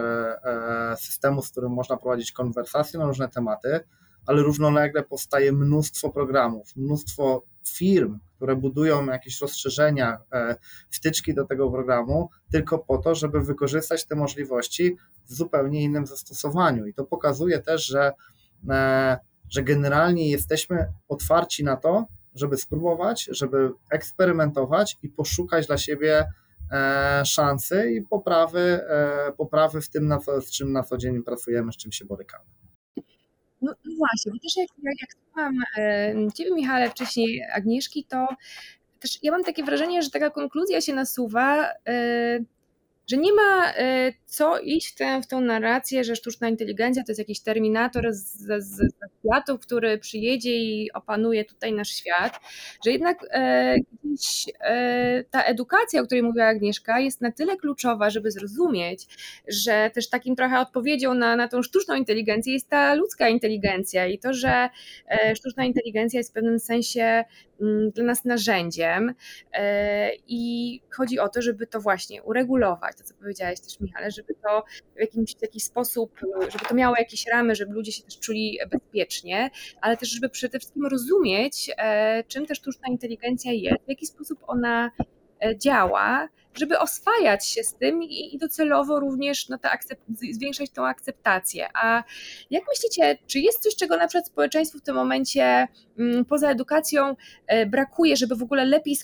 e, 0.91 0.97
systemu, 0.97 1.41
z 1.41 1.51
którym 1.51 1.71
można 1.71 1.97
prowadzić 1.97 2.31
konwersacje 2.31 2.99
na 2.99 3.05
różne 3.05 3.29
tematy, 3.29 3.79
ale 4.25 4.41
równolegle 4.41 5.03
powstaje 5.03 5.51
mnóstwo 5.51 6.09
programów, 6.09 6.75
mnóstwo 6.75 7.45
firm, 7.67 8.19
które 8.35 8.55
budują 8.55 9.05
jakieś 9.05 9.41
rozszerzenia, 9.41 10.17
wtyczki 10.89 11.33
do 11.33 11.45
tego 11.45 11.71
programu, 11.71 12.29
tylko 12.51 12.79
po 12.79 12.97
to, 12.97 13.15
żeby 13.15 13.41
wykorzystać 13.41 14.05
te 14.05 14.15
możliwości 14.15 14.97
w 15.25 15.33
zupełnie 15.33 15.83
innym 15.83 16.05
zastosowaniu. 16.05 16.85
I 16.85 16.93
to 16.93 17.03
pokazuje 17.03 17.59
też, 17.59 17.85
że, 17.85 18.11
że 19.49 19.63
generalnie 19.63 20.29
jesteśmy 20.29 20.93
otwarci 21.07 21.63
na 21.63 21.77
to, 21.77 22.05
żeby 22.35 22.57
spróbować, 22.57 23.29
żeby 23.31 23.71
eksperymentować 23.91 24.97
i 25.03 25.09
poszukać 25.09 25.67
dla 25.67 25.77
siebie 25.77 26.25
e, 26.71 27.21
szansy 27.25 27.91
i 27.91 28.01
poprawy, 28.01 28.59
e, 28.59 29.31
poprawy 29.37 29.81
w 29.81 29.89
tym, 29.89 30.07
na 30.07 30.19
co, 30.19 30.41
z 30.41 30.51
czym 30.51 30.71
na 30.71 30.83
co 30.83 30.97
dzień 30.97 31.23
pracujemy, 31.23 31.73
z 31.73 31.77
czym 31.77 31.91
się 31.91 32.05
borykamy. 32.05 32.45
No, 33.61 33.73
no 33.85 33.95
właśnie, 33.97 34.31
bo 34.31 34.37
też 34.39 34.55
jak, 34.57 34.67
jak, 35.01 35.09
słucham 35.23 35.53
e, 35.77 36.13
Ciebie, 36.33 36.53
Michale, 36.53 36.89
wcześniej 36.89 37.41
Agnieszki, 37.53 38.03
to 38.03 38.27
też 38.99 39.19
ja 39.23 39.31
mam 39.31 39.43
takie 39.43 39.63
wrażenie, 39.63 40.01
że 40.01 40.09
taka 40.09 40.29
konkluzja 40.29 40.81
się 40.81 40.93
nasuwa, 40.93 41.71
że 43.07 43.17
nie 43.17 43.33
ma 43.33 43.73
e, 43.73 44.13
co 44.25 44.59
iść 44.59 44.91
w 44.91 44.95
tę, 44.95 45.21
w 45.21 45.27
tę 45.27 45.35
narrację, 45.35 46.03
że 46.03 46.15
sztuczna 46.15 46.49
inteligencja 46.49 47.03
to 47.03 47.11
jest 47.11 47.19
jakiś 47.19 47.39
terminator 47.39 48.07
z, 48.13 48.93
światów, 49.25 49.61
który 49.61 49.97
przyjedzie 49.97 50.57
i 50.57 50.91
opanuje 50.91 51.45
tutaj 51.45 51.73
nasz 51.73 51.89
świat, 51.89 52.39
że 52.85 52.91
jednak 52.91 53.25
e, 53.31 53.75
e, 54.61 55.23
ta 55.23 55.43
edukacja, 55.43 56.01
o 56.01 56.05
której 56.05 56.23
mówiła 56.23 56.45
Agnieszka, 56.45 56.99
jest 56.99 57.21
na 57.21 57.31
tyle 57.31 57.57
kluczowa, 57.57 58.09
żeby 58.09 58.31
zrozumieć, 58.31 59.07
że 59.47 59.91
też 59.93 60.09
takim 60.09 60.35
trochę 60.35 60.59
odpowiedzią 60.59 61.13
na, 61.13 61.35
na 61.35 61.47
tą 61.47 61.63
sztuczną 61.63 61.95
inteligencję 61.95 62.53
jest 62.53 62.69
ta 62.69 62.93
ludzka 62.93 63.29
inteligencja 63.29 64.07
i 64.07 64.19
to, 64.19 64.33
że 64.33 64.69
e, 65.09 65.35
sztuczna 65.35 65.65
inteligencja 65.65 66.17
jest 66.17 66.29
w 66.29 66.33
pewnym 66.33 66.59
sensie 66.59 67.23
dla 67.93 68.03
nas 68.03 68.25
narzędziem 68.25 69.13
e, 69.53 70.11
i 70.27 70.81
chodzi 70.89 71.19
o 71.19 71.29
to, 71.29 71.41
żeby 71.41 71.67
to 71.67 71.81
właśnie 71.81 72.23
uregulować, 72.23 72.97
to 72.97 73.03
co 73.03 73.13
powiedziałeś 73.13 73.59
też 73.59 73.79
Michale, 73.79 74.11
żeby 74.11 74.33
to 74.33 74.63
w 74.95 74.99
jakimś 74.99 75.35
jakiś 75.41 75.63
sposób, 75.63 76.19
żeby 76.51 76.65
to 76.69 76.75
miało 76.75 76.95
jakieś 76.97 77.25
ramy, 77.27 77.55
żeby 77.55 77.73
ludzie 77.73 77.91
się 77.91 78.03
też 78.03 78.19
czuli 78.19 78.59
bezpiecznie, 78.71 79.49
ale 79.81 79.97
też 79.97 80.09
żeby 80.09 80.29
przede 80.29 80.59
wszystkim 80.59 80.85
rozumieć, 80.85 81.71
e, 81.77 82.23
czym 82.27 82.45
ta 82.45 82.55
sztuczna 82.55 82.87
inteligencja 82.87 83.51
jest, 83.51 83.85
w 83.85 83.89
jaki 83.89 84.05
sposób 84.05 84.39
ona 84.47 84.91
działa, 85.57 86.29
żeby 86.55 86.79
oswajać 86.79 87.47
się 87.47 87.63
z 87.63 87.75
tym 87.75 88.03
i, 88.03 88.37
docelowo 88.37 88.99
również 88.99 89.49
no, 89.49 89.57
zwiększać 90.33 90.69
tą 90.69 90.87
akceptację. 90.87 91.67
A 91.73 92.03
jak 92.49 92.63
myślicie, 92.67 93.17
czy 93.27 93.39
jest 93.39 93.63
coś, 93.63 93.75
czego 93.75 93.97
na 93.97 94.07
przykład 94.07 94.27
społeczeństwu 94.27 94.79
w 94.79 94.81
tym 94.81 94.95
momencie 94.95 95.67
mm, 95.99 96.25
poza 96.25 96.49
edukacją 96.49 97.15
e, 97.47 97.65
brakuje, 97.65 98.17
żeby 98.17 98.35
w 98.35 98.43
ogóle 98.43 98.65
lepiej, 98.65 98.95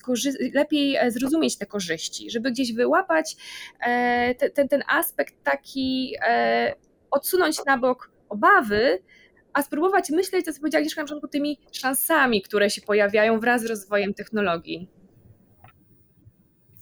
lepiej 0.53 0.97
zrozumieć 1.07 1.57
te 1.57 1.65
korzyści, 1.65 2.31
żeby 2.31 2.51
gdzieś 2.51 2.73
wyłapać 2.73 3.35
ten, 4.53 4.67
ten 4.67 4.83
aspekt 4.87 5.35
taki, 5.43 6.15
odsunąć 7.11 7.65
na 7.65 7.77
bok 7.77 8.11
obawy, 8.29 8.99
a 9.53 9.63
spróbować 9.63 10.09
myśleć, 10.09 10.45
co 10.45 10.59
powiedziała 10.59 10.79
Agnieszka, 10.79 11.01
na 11.01 11.05
przykład 11.05 11.31
tymi 11.31 11.59
szansami, 11.71 12.41
które 12.41 12.69
się 12.69 12.81
pojawiają 12.81 13.39
wraz 13.39 13.61
z 13.61 13.65
rozwojem 13.65 14.13
technologii. 14.13 15.00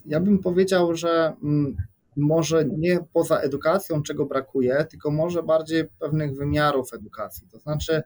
Ja 0.09 0.19
bym 0.19 0.39
powiedział, 0.39 0.95
że 0.95 1.33
mm, 1.43 1.77
może 2.15 2.65
nie 2.65 2.99
poza 3.13 3.39
edukacją, 3.39 4.03
czego 4.03 4.25
brakuje, 4.25 4.85
tylko 4.89 5.11
może 5.11 5.43
bardziej 5.43 5.87
pewnych 5.99 6.35
wymiarów 6.35 6.93
edukacji. 6.93 7.47
To 7.51 7.59
znaczy, 7.59 8.01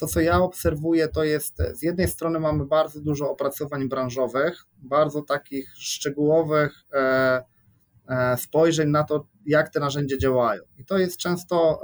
to 0.00 0.06
co 0.06 0.20
ja 0.20 0.40
obserwuję, 0.40 1.08
to 1.08 1.24
jest 1.24 1.62
z 1.74 1.82
jednej 1.82 2.08
strony 2.08 2.40
mamy 2.40 2.64
bardzo 2.64 3.00
dużo 3.00 3.30
opracowań 3.30 3.88
branżowych, 3.88 4.64
bardzo 4.78 5.22
takich 5.22 5.70
szczegółowych 5.76 6.84
e, 6.92 7.42
e, 8.08 8.36
spojrzeń 8.36 8.90
na 8.90 9.04
to, 9.04 9.26
jak 9.46 9.68
te 9.68 9.80
narzędzia 9.80 10.16
działają. 10.16 10.62
I 10.78 10.84
to 10.84 10.98
jest 10.98 11.16
często 11.16 11.80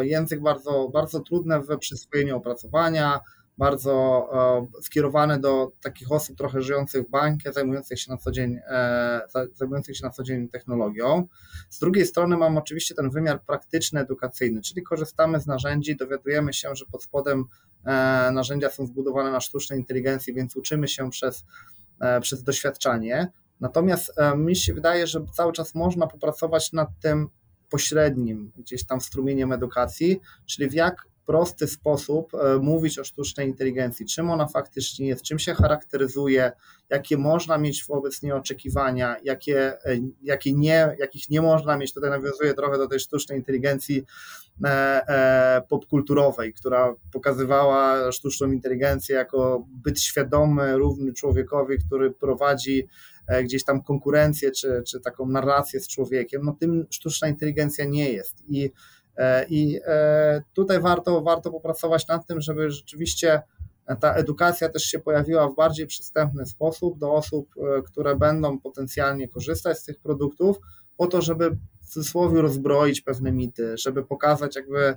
e, 0.00 0.06
język 0.06 0.40
bardzo, 0.42 0.88
bardzo 0.92 1.20
trudny 1.20 1.60
we 1.60 1.78
przyswojeniu 1.78 2.36
opracowania, 2.36 3.20
bardzo 3.58 4.28
e, 4.32 4.82
skierowany 4.82 5.40
do 5.40 5.72
takich 5.82 6.12
osób 6.12 6.38
trochę 6.38 6.62
żyjących 6.62 7.06
w 7.06 7.10
bankie, 7.10 7.52
zajmujących 7.52 8.00
się 8.00 8.10
na 8.12 8.16
co 8.16 8.30
dzień, 8.30 8.58
e, 8.68 9.20
zajmujących 9.54 9.96
się 9.96 10.04
na 10.04 10.10
co 10.10 10.22
dzień 10.22 10.48
technologią. 10.48 11.26
Z 11.70 11.78
drugiej 11.78 12.06
strony 12.06 12.36
mam 12.36 12.58
oczywiście 12.58 12.94
ten 12.94 13.10
wymiar 13.10 13.42
praktyczny, 13.42 14.00
edukacyjny, 14.00 14.60
czyli 14.60 14.82
korzystamy 14.82 15.40
z 15.40 15.46
narzędzi, 15.46 15.96
dowiadujemy 15.96 16.52
się, 16.52 16.74
że 16.74 16.84
pod 16.92 17.02
spodem 17.02 17.44
narzędzia 18.32 18.70
są 18.70 18.86
zbudowane 18.86 19.30
na 19.30 19.40
sztucznej 19.40 19.78
inteligencji, 19.78 20.34
więc 20.34 20.56
uczymy 20.56 20.88
się 20.88 21.10
przez, 21.10 21.44
przez 22.20 22.42
doświadczanie. 22.42 23.32
Natomiast 23.60 24.12
e, 24.18 24.36
mi 24.36 24.56
się 24.56 24.74
wydaje, 24.74 25.06
że 25.06 25.20
cały 25.32 25.52
czas 25.52 25.74
można 25.74 26.06
popracować 26.06 26.72
nad 26.72 26.88
tym 27.00 27.28
pośrednim 27.70 28.52
gdzieś 28.56 28.86
tam 28.86 29.00
strumieniem 29.00 29.52
edukacji, 29.52 30.20
czyli 30.46 30.70
w 30.70 30.72
jak 30.72 31.06
prosty 31.26 31.66
sposób 31.66 32.34
e, 32.34 32.58
mówić 32.58 32.98
o 32.98 33.04
sztucznej 33.04 33.48
inteligencji, 33.48 34.06
czym 34.06 34.30
ona 34.30 34.46
faktycznie 34.46 35.06
jest, 35.06 35.22
czym 35.22 35.38
się 35.38 35.54
charakteryzuje, 35.54 36.52
jakie 36.90 37.16
można 37.16 37.58
mieć 37.58 37.84
wobec 37.84 38.22
niej 38.22 38.32
oczekiwania, 38.32 39.16
jakie, 39.24 39.84
e, 39.84 39.96
jakie 40.22 40.52
nie, 40.52 40.96
jakich 40.98 41.30
nie 41.30 41.42
można 41.42 41.76
mieć. 41.76 41.94
Tutaj 41.94 42.10
nawiązuje 42.10 42.54
trochę 42.54 42.78
do 42.78 42.88
tej 42.88 43.00
sztucznej 43.00 43.38
inteligencji 43.38 44.04
popkulturowej, 45.68 46.54
która 46.54 46.94
pokazywała 47.12 48.12
sztuczną 48.12 48.52
inteligencję 48.52 49.16
jako 49.16 49.66
byt 49.68 50.00
świadomy, 50.00 50.76
równy 50.76 51.12
człowiekowi, 51.12 51.78
który 51.86 52.10
prowadzi 52.10 52.88
gdzieś 53.44 53.64
tam 53.64 53.82
konkurencję 53.82 54.50
czy, 54.50 54.82
czy 54.86 55.00
taką 55.00 55.26
narrację 55.26 55.80
z 55.80 55.88
człowiekiem, 55.88 56.42
no 56.44 56.56
tym 56.60 56.86
sztuczna 56.90 57.28
inteligencja 57.28 57.84
nie 57.84 58.12
jest. 58.12 58.44
I, 58.48 58.70
i 59.48 59.80
tutaj 60.52 60.80
warto, 60.80 61.22
warto 61.22 61.50
popracować 61.50 62.08
nad 62.08 62.26
tym, 62.26 62.40
żeby 62.40 62.70
rzeczywiście 62.70 63.42
ta 64.00 64.14
edukacja 64.14 64.68
też 64.68 64.82
się 64.82 64.98
pojawiła 64.98 65.48
w 65.48 65.54
bardziej 65.54 65.86
przystępny 65.86 66.46
sposób 66.46 66.98
do 66.98 67.12
osób, 67.12 67.54
które 67.86 68.16
będą 68.16 68.60
potencjalnie 68.60 69.28
korzystać 69.28 69.78
z 69.78 69.84
tych 69.84 69.98
produktów, 69.98 70.56
po 70.96 71.06
to, 71.06 71.22
żeby 71.22 71.56
w 71.86 71.88
cudzysłowie 71.88 72.42
rozbroić 72.42 73.00
pewne 73.00 73.32
mity, 73.32 73.78
żeby 73.78 74.04
pokazać, 74.04 74.56
jakby 74.56 74.96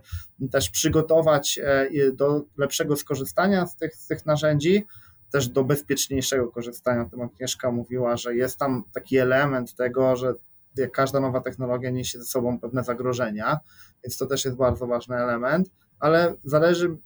też 0.51 0.69
przygotować 0.69 1.59
e, 1.63 2.11
do 2.11 2.41
lepszego 2.57 2.95
skorzystania 2.95 3.67
z 3.67 3.75
tych, 3.75 3.95
z 3.95 4.07
tych 4.07 4.25
narzędzi, 4.25 4.85
też 5.31 5.47
do 5.47 5.63
bezpieczniejszego 5.63 6.51
korzystania. 6.51 7.01
O 7.01 7.09
tym 7.09 7.21
Agnieszka 7.21 7.71
mówiła, 7.71 8.17
że 8.17 8.35
jest 8.35 8.57
tam 8.57 8.83
taki 8.93 9.17
element 9.17 9.75
tego, 9.75 10.15
że 10.15 10.33
jak 10.77 10.91
każda 10.91 11.19
nowa 11.19 11.41
technologia 11.41 11.89
niesie 11.89 12.19
ze 12.19 12.25
sobą 12.25 12.59
pewne 12.59 12.83
zagrożenia, 12.83 13.59
więc 14.03 14.17
to 14.17 14.25
też 14.25 14.45
jest 14.45 14.57
bardzo 14.57 14.87
ważny 14.87 15.15
element, 15.15 15.71
ale 15.99 16.35
zależy, 16.43 16.97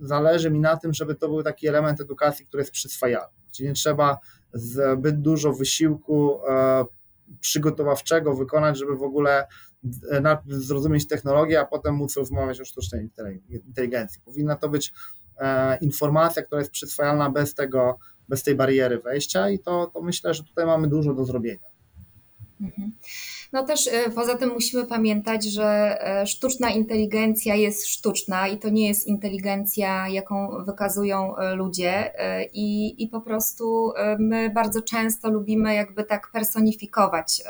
zależy 0.00 0.50
mi 0.50 0.60
na 0.60 0.76
tym, 0.76 0.94
żeby 0.94 1.14
to 1.14 1.28
był 1.28 1.42
taki 1.42 1.68
element 1.68 2.00
edukacji, 2.00 2.46
który 2.46 2.60
jest 2.60 2.72
przyswajalny. 2.72 3.38
Czyli 3.50 3.68
nie 3.68 3.74
trzeba 3.74 4.18
zbyt 4.52 5.20
dużo 5.20 5.52
wysiłku 5.52 6.40
e, 6.48 6.84
przygotowawczego 7.40 8.36
wykonać, 8.36 8.78
żeby 8.78 8.96
w 8.96 9.02
ogóle 9.02 9.46
e, 10.10 10.38
zrozumieć 10.46 11.08
technologię, 11.08 11.60
a 11.60 11.64
potem 11.64 11.94
móc 11.94 12.16
rozmawiać 12.16 12.60
o 12.60 12.64
sztucznej 12.64 13.10
inteligencji. 13.48 14.20
Powinna 14.24 14.56
to 14.56 14.68
być 14.68 14.92
e, 15.40 15.78
informacja, 15.78 16.42
która 16.42 16.60
jest 16.60 16.70
przyswajalna 16.70 17.30
bez 17.30 17.54
tego, 17.54 17.98
bez 18.28 18.42
tej 18.42 18.54
bariery 18.54 18.98
wejścia 18.98 19.50
i 19.50 19.58
to, 19.58 19.90
to 19.94 20.02
myślę, 20.02 20.34
że 20.34 20.44
tutaj 20.44 20.66
mamy 20.66 20.88
dużo 20.88 21.14
do 21.14 21.24
zrobienia. 21.24 21.77
Mhm. 22.60 22.92
No 23.52 23.62
też 23.62 23.86
e, 23.86 24.10
poza 24.10 24.34
tym 24.34 24.50
musimy 24.50 24.86
pamiętać, 24.86 25.44
że 25.44 25.98
e, 26.00 26.26
sztuczna 26.26 26.70
inteligencja 26.70 27.54
jest 27.54 27.86
sztuczna 27.86 28.48
i 28.48 28.58
to 28.58 28.68
nie 28.68 28.88
jest 28.88 29.06
inteligencja, 29.06 30.08
jaką 30.08 30.64
wykazują 30.64 31.36
e, 31.36 31.54
ludzie 31.54 32.12
i, 32.52 33.02
i 33.02 33.08
po 33.08 33.20
prostu 33.20 33.92
my 34.18 34.50
bardzo 34.50 34.82
często 34.82 35.30
lubimy 35.30 35.74
jakby 35.74 36.04
tak 36.04 36.30
personifikować 36.32 37.42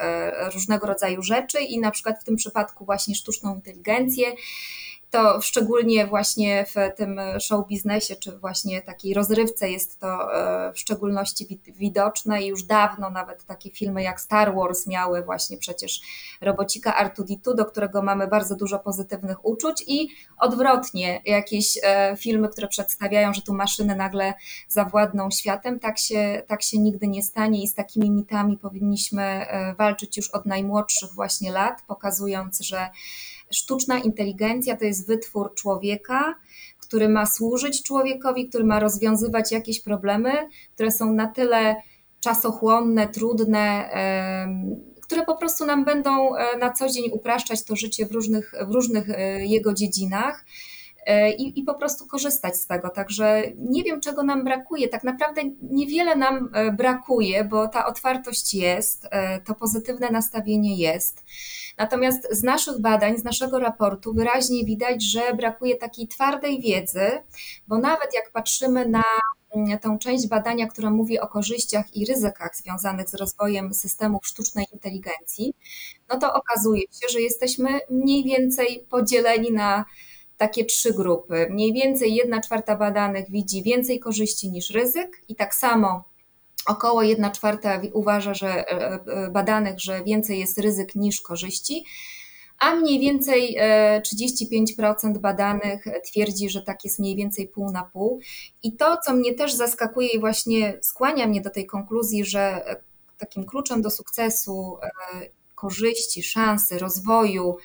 różnego 0.54 0.86
rodzaju 0.86 1.22
rzeczy 1.22 1.60
i 1.60 1.80
na 1.80 1.90
przykład 1.90 2.20
w 2.20 2.24
tym 2.24 2.36
przypadku 2.36 2.84
właśnie 2.84 3.14
sztuczną 3.14 3.54
inteligencję 3.54 4.26
to 5.10 5.40
szczególnie 5.40 6.06
właśnie 6.06 6.64
w 6.64 6.96
tym 6.96 7.20
show 7.40 7.66
biznesie, 7.66 8.16
czy 8.16 8.38
właśnie 8.38 8.82
takiej 8.82 9.14
rozrywce 9.14 9.70
jest 9.70 10.00
to 10.00 10.34
e, 10.34 10.72
w 10.72 10.78
szczególności 10.78 11.60
widoczne 11.66 12.42
i 12.42 12.46
już 12.46 12.62
dawno 12.62 13.10
nawet 13.10 13.44
takie 13.44 13.70
filmy 13.70 14.02
jak 14.02 14.20
Star 14.20 14.54
Wars 14.54 14.86
miały 14.86 15.22
właśnie 15.22 15.56
przecież 15.56 16.00
robocika 16.40 17.08
R2D2, 17.08 17.54
do 17.54 17.64
którego 17.64 18.02
mamy 18.02 18.26
bardzo 18.26 18.56
dużo 18.56 18.78
pozytywnych 18.78 19.44
uczuć 19.44 19.84
i 19.86 20.08
odwrotnie, 20.38 21.22
jakieś 21.24 21.78
e, 21.82 22.16
filmy, 22.16 22.48
które 22.48 22.68
przedstawiają, 22.68 23.34
że 23.34 23.42
tu 23.42 23.54
maszyny 23.54 23.96
nagle 23.96 24.34
zawładną 24.68 25.30
światem, 25.30 25.78
tak 25.78 25.98
się, 25.98 26.42
tak 26.46 26.62
się 26.62 26.78
nigdy 26.78 27.08
nie 27.08 27.22
stanie 27.22 27.62
i 27.62 27.68
z 27.68 27.74
takimi 27.74 28.10
mitami 28.10 28.58
powinniśmy 28.58 29.22
e, 29.22 29.74
walczyć 29.74 30.16
już 30.16 30.30
od 30.30 30.46
najmłodszych 30.46 31.12
właśnie 31.14 31.52
lat, 31.52 31.82
pokazując, 31.86 32.60
że 32.60 32.88
sztuczna 33.50 33.98
inteligencja 33.98 34.76
to 34.76 34.84
jest 34.84 35.06
wytwór 35.06 35.54
człowieka, 35.54 36.34
który 36.78 37.08
ma 37.08 37.26
służyć 37.26 37.82
człowiekowi, 37.82 38.48
który 38.48 38.64
ma 38.64 38.80
rozwiązywać 38.80 39.52
jakieś 39.52 39.80
problemy, 39.80 40.32
które 40.74 40.90
są 40.90 41.12
na 41.12 41.26
tyle 41.26 41.76
czasochłonne, 42.20 43.08
trudne, 43.08 43.90
które 45.08 45.24
po 45.24 45.36
prostu 45.36 45.66
nam 45.66 45.84
będą 45.84 46.36
e, 46.36 46.58
na 46.58 46.72
co 46.72 46.88
dzień 46.88 47.04
upraszczać 47.12 47.64
to 47.64 47.76
życie 47.76 48.06
w 48.06 48.12
różnych, 48.12 48.54
w 48.68 48.70
różnych 48.70 49.10
e, 49.10 49.46
jego 49.46 49.74
dziedzinach. 49.74 50.44
E, 51.08 51.32
I, 51.32 51.60
i, 51.60 51.62
po 51.62 51.74
prostu 51.74 52.06
korzystać 52.06 52.56
z 52.56 52.66
tego. 52.66 52.90
Także 52.90 53.42
nie 53.56 53.84
wiem, 53.84 54.00
czego 54.00 54.22
nam 54.22 54.44
brakuje. 54.44 54.88
Tak 54.88 55.04
naprawdę 55.04 55.42
niewiele 55.62 56.16
nam 56.16 56.50
brakuje, 56.72 57.44
bo 57.44 57.68
ta 57.68 57.86
otwartość 57.86 58.54
jest, 58.54 59.08
to 59.44 59.54
pozytywne 59.54 60.10
nastawienie 60.10 60.76
jest. 60.76 61.24
Natomiast 61.78 62.28
z 62.30 62.42
naszych 62.42 62.80
badań, 62.80 63.18
z 63.18 63.24
naszego 63.24 63.58
raportu 63.58 64.14
wyraźnie 64.14 64.64
widać, 64.64 65.02
że 65.02 65.34
brakuje 65.34 65.76
takiej 65.76 66.08
twardej 66.08 66.60
wiedzy, 66.60 67.10
bo 67.68 67.78
nawet 67.78 68.14
jak 68.14 68.32
patrzymy 68.32 68.88
na 68.88 69.04
mm, 69.54 69.78
tą 69.78 69.98
część 69.98 70.28
badania, 70.28 70.66
która 70.66 70.90
mówi 70.90 71.20
o 71.20 71.26
korzyściach 71.26 71.96
i 71.96 72.06
ryzykach 72.06 72.56
związanych 72.56 73.08
z 73.08 73.14
rozwojem 73.14 73.74
systemów 73.74 74.26
sztucznej 74.26 74.66
inteligencji, 74.72 75.54
no 76.08 76.18
to 76.18 76.34
okazuje 76.34 76.80
się, 76.80 77.08
że 77.12 77.20
jesteśmy 77.20 77.68
mniej 77.90 78.24
więcej 78.24 78.86
podzieleni 78.90 79.52
na 79.52 79.84
takie 80.38 80.64
trzy 80.64 80.94
grupy. 80.94 81.46
Mniej 81.50 81.72
więcej 81.72 82.14
jedna 82.14 82.40
czwarta 82.40 82.76
badanych 82.76 83.30
widzi 83.30 83.62
więcej 83.62 84.00
korzyści 84.00 84.50
niż 84.50 84.70
ryzyk, 84.70 85.22
i 85.28 85.34
tak 85.34 85.54
samo 85.54 86.04
Około 86.68 87.02
1 87.02 87.32
czwarta 87.32 87.80
uważa, 87.92 88.34
że 88.34 88.48
e, 88.48 89.00
e, 89.06 89.30
badanych, 89.30 89.80
że 89.80 90.04
więcej 90.04 90.38
jest 90.38 90.58
ryzyk 90.58 90.94
niż 90.94 91.20
korzyści, 91.20 91.84
a 92.58 92.74
mniej 92.74 93.00
więcej 93.00 93.58
35% 94.02 95.16
e, 95.16 95.20
badanych 95.20 95.84
twierdzi, 96.04 96.50
że 96.50 96.62
tak 96.62 96.84
jest 96.84 96.98
mniej 96.98 97.16
więcej 97.16 97.48
pół 97.48 97.72
na 97.72 97.82
pół. 97.82 98.20
I 98.62 98.72
to, 98.72 98.96
co 99.06 99.12
mnie 99.12 99.34
też 99.34 99.54
zaskakuje 99.54 100.08
i 100.08 100.20
właśnie 100.20 100.78
skłania 100.82 101.26
mnie 101.26 101.40
do 101.40 101.50
tej 101.50 101.66
konkluzji, 101.66 102.24
że 102.24 102.64
takim 103.18 103.44
kluczem 103.44 103.82
do 103.82 103.90
sukcesu, 103.90 104.76
korzyści, 105.54 106.22
szansy, 106.22 106.78
rozwoju, 106.78 107.56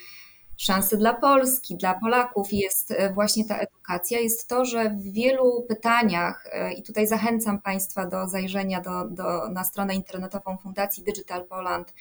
szansy 0.63 0.97
dla 0.97 1.13
Polski, 1.13 1.75
dla 1.75 1.93
Polaków. 1.93 2.53
Jest 2.53 2.91
e, 2.91 3.13
właśnie 3.13 3.45
ta 3.45 3.57
edukacja, 3.57 4.19
jest 4.19 4.47
to, 4.47 4.65
że 4.65 4.89
w 4.89 5.03
wielu 5.03 5.65
pytaniach, 5.67 6.47
e, 6.51 6.73
i 6.73 6.83
tutaj 6.83 7.07
zachęcam 7.07 7.61
Państwa 7.61 8.05
do 8.05 8.27
zajrzenia 8.27 8.81
do, 8.81 9.05
do, 9.05 9.49
na 9.49 9.63
stronę 9.63 9.95
internetową 9.95 10.57
Fundacji 10.57 11.03
Digital 11.03 11.45
Poland 11.45 11.93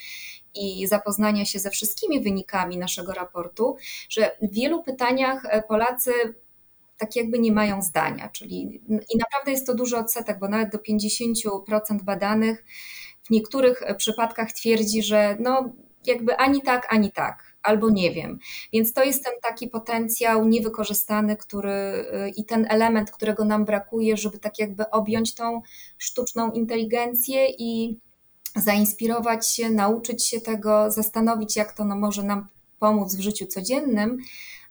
i 0.55 0.87
zapoznania 0.87 1.45
się 1.45 1.59
ze 1.59 1.71
wszystkimi 1.71 2.21
wynikami 2.21 2.79
naszego 2.79 3.13
raportu, 3.13 3.77
że 4.09 4.37
w 4.43 4.55
wielu 4.55 4.83
pytaniach 4.83 5.43
e, 5.45 5.63
Polacy 5.63 6.13
tak 6.99 7.17
jakby 7.17 7.39
nie 7.39 7.53
mają 7.53 7.83
zdania, 7.83 8.29
czyli 8.29 8.81
i 8.89 9.19
naprawdę 9.19 9.51
jest 9.51 9.67
to 9.67 9.75
duży 9.75 9.97
odsetek, 9.97 10.39
bo 10.39 10.49
nawet 10.49 10.73
do 10.73 10.79
50% 10.79 12.03
badanych 12.03 12.65
w 13.23 13.31
niektórych 13.31 13.83
przypadkach 13.97 14.53
twierdzi, 14.53 15.03
że 15.03 15.37
no 15.41 15.73
jakby 16.07 16.37
ani 16.37 16.63
tak, 16.63 16.87
ani 16.91 17.13
tak 17.13 17.52
albo 17.63 17.91
nie 17.91 18.11
wiem. 18.11 18.39
Więc 18.73 18.93
to 18.93 19.05
jest 19.05 19.25
ten 19.25 19.33
taki 19.43 19.69
potencjał 19.69 20.49
niewykorzystany, 20.49 21.37
który 21.37 21.73
y, 21.73 22.31
i 22.37 22.45
ten 22.45 22.67
element, 22.71 23.11
którego 23.11 23.45
nam 23.45 23.65
brakuje, 23.65 24.17
żeby 24.17 24.39
tak 24.39 24.59
jakby 24.59 24.91
objąć 24.91 25.35
tą 25.35 25.63
sztuczną 25.99 26.53
inteligencję 26.53 27.47
i 27.59 27.99
zainspirować 28.57 29.49
się, 29.49 29.71
nauczyć 29.71 30.25
się 30.25 30.41
tego, 30.41 30.91
zastanowić, 30.91 31.57
jak 31.57 31.73
to 31.73 31.85
no, 31.85 31.97
może 31.97 32.23
nam 32.23 32.47
pomóc 32.79 33.15
w 33.15 33.21
życiu 33.21 33.47
codziennym, 33.47 34.19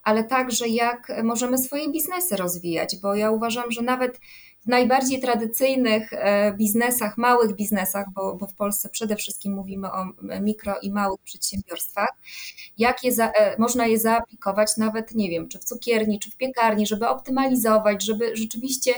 ale 0.03 0.23
także 0.23 0.67
jak 0.67 1.11
możemy 1.23 1.57
swoje 1.57 1.91
biznesy 1.91 2.37
rozwijać, 2.37 2.95
bo 3.01 3.15
ja 3.15 3.31
uważam, 3.31 3.71
że 3.71 3.81
nawet 3.81 4.19
w 4.61 4.67
najbardziej 4.67 5.21
tradycyjnych 5.21 6.13
e, 6.13 6.53
biznesach, 6.53 7.17
małych 7.17 7.55
biznesach, 7.55 8.05
bo, 8.15 8.35
bo 8.35 8.47
w 8.47 8.53
Polsce 8.53 8.89
przede 8.89 9.15
wszystkim 9.15 9.53
mówimy 9.53 9.91
o 9.91 10.05
mikro 10.41 10.75
i 10.81 10.91
małych 10.91 11.19
przedsiębiorstwach, 11.23 12.09
jak 12.77 13.03
je 13.03 13.11
za, 13.11 13.31
e, 13.31 13.55
można 13.57 13.87
je 13.87 13.99
zaaplikować 13.99 14.77
nawet, 14.77 15.15
nie 15.15 15.29
wiem, 15.29 15.49
czy 15.49 15.59
w 15.59 15.63
cukierni, 15.63 16.19
czy 16.19 16.31
w 16.31 16.37
piekarni, 16.37 16.87
żeby 16.87 17.07
optymalizować, 17.07 18.05
żeby 18.05 18.35
rzeczywiście 18.35 18.93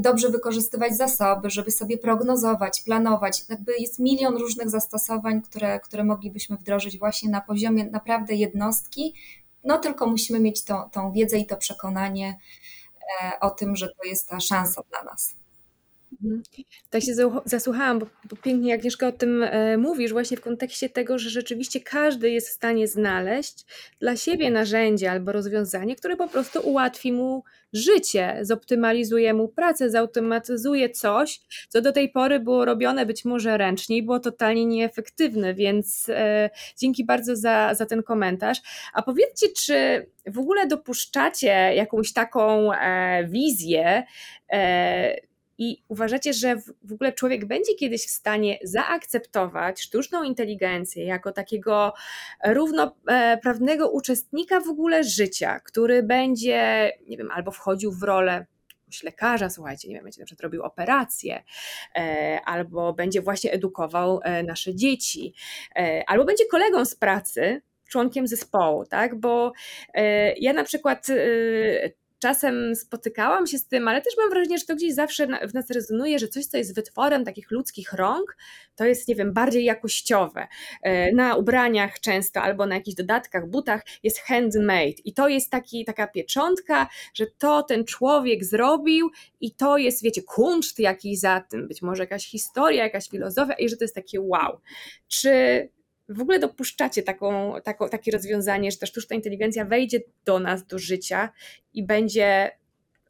dobrze 0.00 0.30
wykorzystywać 0.30 0.96
zasoby, 0.96 1.50
żeby 1.50 1.70
sobie 1.70 1.98
prognozować, 1.98 2.82
planować. 2.82 3.44
Jakby 3.48 3.72
jest 3.78 3.98
milion 3.98 4.36
różnych 4.36 4.70
zastosowań, 4.70 5.42
które, 5.42 5.80
które 5.80 6.04
moglibyśmy 6.04 6.56
wdrożyć 6.56 6.98
właśnie 6.98 7.30
na 7.30 7.40
poziomie 7.40 7.84
naprawdę 7.84 8.34
jednostki. 8.34 9.14
No 9.64 9.78
tylko 9.78 10.06
musimy 10.06 10.40
mieć 10.40 10.64
tą, 10.64 10.90
tą 10.90 11.12
wiedzę 11.12 11.38
i 11.38 11.46
to 11.46 11.56
przekonanie, 11.56 12.38
o 13.40 13.50
tym, 13.50 13.76
że 13.76 13.88
to 13.88 14.04
jest 14.04 14.28
ta 14.28 14.40
szansa 14.40 14.82
dla 14.90 15.02
nas. 15.02 15.39
Mhm. 16.12 16.42
Tak 16.90 17.02
się 17.02 17.12
zasłuchałam, 17.44 17.98
bo, 17.98 18.06
bo 18.30 18.36
pięknie 18.36 18.74
Agnieszka 18.74 19.06
o 19.06 19.12
tym 19.12 19.42
e, 19.42 19.76
mówisz, 19.76 20.12
właśnie 20.12 20.36
w 20.36 20.40
kontekście 20.40 20.88
tego, 20.88 21.18
że 21.18 21.30
rzeczywiście 21.30 21.80
każdy 21.80 22.30
jest 22.30 22.48
w 22.48 22.52
stanie 22.52 22.88
znaleźć 22.88 23.64
dla 24.00 24.16
siebie 24.16 24.50
narzędzie 24.50 25.10
albo 25.10 25.32
rozwiązanie, 25.32 25.96
które 25.96 26.16
po 26.16 26.28
prostu 26.28 26.60
ułatwi 26.60 27.12
mu 27.12 27.44
życie, 27.72 28.38
zoptymalizuje 28.42 29.34
mu 29.34 29.48
pracę, 29.48 29.90
zautomatyzuje 29.90 30.90
coś, 30.90 31.40
co 31.68 31.80
do 31.80 31.92
tej 31.92 32.08
pory 32.08 32.40
było 32.40 32.64
robione 32.64 33.06
być 33.06 33.24
może 33.24 33.58
ręcznie 33.58 33.96
i 33.96 34.02
było 34.02 34.20
totalnie 34.20 34.66
nieefektywne, 34.66 35.54
więc 35.54 36.06
e, 36.08 36.50
dzięki 36.76 37.04
bardzo 37.04 37.36
za, 37.36 37.74
za 37.74 37.86
ten 37.86 38.02
komentarz. 38.02 38.58
A 38.92 39.02
powiedzcie, 39.02 39.46
czy 39.56 40.06
w 40.26 40.38
ogóle 40.38 40.66
dopuszczacie 40.66 41.72
jakąś 41.74 42.12
taką 42.12 42.72
e, 42.72 43.24
wizję, 43.28 44.02
e, 44.52 45.29
I 45.62 45.82
uważacie, 45.88 46.32
że 46.32 46.56
w 46.82 46.92
ogóle 46.92 47.12
człowiek 47.12 47.44
będzie 47.44 47.74
kiedyś 47.74 48.06
w 48.06 48.10
stanie 48.10 48.58
zaakceptować 48.62 49.80
sztuczną 49.80 50.22
inteligencję 50.22 51.04
jako 51.04 51.32
takiego 51.32 51.92
równoprawnego 52.44 53.90
uczestnika 53.90 54.60
w 54.60 54.68
ogóle 54.68 55.04
życia, 55.04 55.60
który 55.60 56.02
będzie, 56.02 56.90
nie 57.08 57.16
wiem, 57.16 57.30
albo 57.30 57.50
wchodził 57.50 57.92
w 57.92 58.02
rolę 58.02 58.46
lekarza, 59.02 59.50
słuchajcie, 59.50 59.88
nie 59.88 59.94
wiem, 59.94 60.04
będzie 60.04 60.20
na 60.20 60.26
przykład 60.26 60.42
robił 60.42 60.62
operację, 60.62 61.42
e, 61.96 62.40
albo 62.44 62.92
będzie 62.92 63.22
właśnie 63.22 63.52
edukował 63.52 64.20
e, 64.22 64.42
nasze 64.42 64.74
dzieci, 64.74 65.34
e, 65.76 66.02
albo 66.06 66.24
będzie 66.24 66.44
kolegą 66.46 66.84
z 66.84 66.94
pracy, 66.94 67.62
członkiem 67.88 68.26
zespołu, 68.26 68.86
tak? 68.86 69.20
Bo 69.20 69.52
ja 70.36 70.52
na 70.52 70.64
przykład 70.64 71.06
czasem 72.20 72.76
spotykałam 72.76 73.46
się 73.46 73.58
z 73.58 73.66
tym, 73.66 73.88
ale 73.88 74.02
też 74.02 74.14
mam 74.18 74.30
wrażenie, 74.30 74.58
że 74.58 74.66
to 74.66 74.76
gdzieś 74.76 74.94
zawsze 74.94 75.26
w 75.48 75.54
nas 75.54 75.70
rezonuje, 75.70 76.18
że 76.18 76.28
coś, 76.28 76.46
co 76.46 76.56
jest 76.56 76.74
wytworem 76.74 77.24
takich 77.24 77.50
ludzkich 77.50 77.92
rąk, 77.92 78.36
to 78.76 78.84
jest, 78.84 79.08
nie 79.08 79.14
wiem, 79.14 79.32
bardziej 79.32 79.64
jakościowe. 79.64 80.48
E, 80.82 81.12
na 81.12 81.36
ubraniach 81.36 82.00
często 82.00 82.42
albo 82.42 82.66
na 82.66 82.74
jakichś 82.74 82.96
dodatkach, 82.96 83.48
butach 83.48 83.82
jest 84.02 84.18
handmade 84.18 85.00
i 85.04 85.14
to 85.14 85.28
jest 85.28 85.50
taki, 85.50 85.84
taka 85.84 86.06
pieczątka, 86.06 86.88
że 87.14 87.26
to 87.38 87.62
ten 87.62 87.84
człowiek 87.84 88.44
zrobił 88.44 89.10
i 89.40 89.54
to 89.54 89.78
jest, 89.78 90.02
wiecie, 90.02 90.22
kunszt 90.22 90.78
jakiś 90.78 91.20
za 91.20 91.40
tym, 91.40 91.68
być 91.68 91.82
może 91.82 92.02
jakaś 92.02 92.26
historia, 92.26 92.84
jakaś 92.84 93.08
filozofia 93.08 93.54
i 93.54 93.68
że 93.68 93.76
to 93.76 93.84
jest 93.84 93.94
takie 93.94 94.20
wow. 94.20 94.60
Czy 95.08 95.68
w 96.10 96.20
ogóle 96.20 96.38
dopuszczacie 96.38 97.02
taką, 97.02 97.54
taką, 97.64 97.88
takie 97.88 98.10
rozwiązanie, 98.10 98.70
że 98.70 98.78
ta 98.78 98.86
sztuczna 98.86 99.16
inteligencja 99.16 99.64
wejdzie 99.64 100.00
do 100.24 100.38
nas, 100.38 100.66
do 100.66 100.78
życia 100.78 101.30
i 101.74 101.86
będzie 101.86 102.50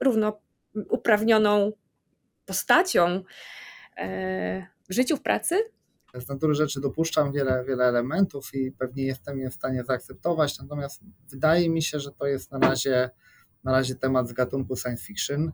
równo 0.01 0.41
uprawnioną 0.89 1.73
postacią 2.47 3.23
e, 3.97 4.67
w 4.89 4.95
życiu, 4.95 5.17
w 5.17 5.23
pracy? 5.23 5.55
Z 6.15 6.29
natury 6.29 6.55
rzeczy 6.55 6.81
dopuszczam 6.81 7.33
wiele, 7.33 7.65
wiele 7.69 7.85
elementów 7.85 8.55
i 8.55 8.73
pewnie 8.73 9.05
jestem 9.05 9.39
je 9.39 9.51
w 9.51 9.55
stanie 9.55 9.85
zaakceptować, 9.85 10.59
natomiast 10.59 11.03
wydaje 11.31 11.71
mi 11.71 11.83
się, 11.83 12.01
że 12.01 12.13
to 12.13 12.27
jest 12.27 12.53
na 12.53 12.59
razie, 12.59 13.11
na 13.65 13.73
razie 13.73 13.95
temat 13.95 14.29
z 14.29 14.33
gatunku 14.33 14.77
science 14.77 15.05
fiction. 15.05 15.53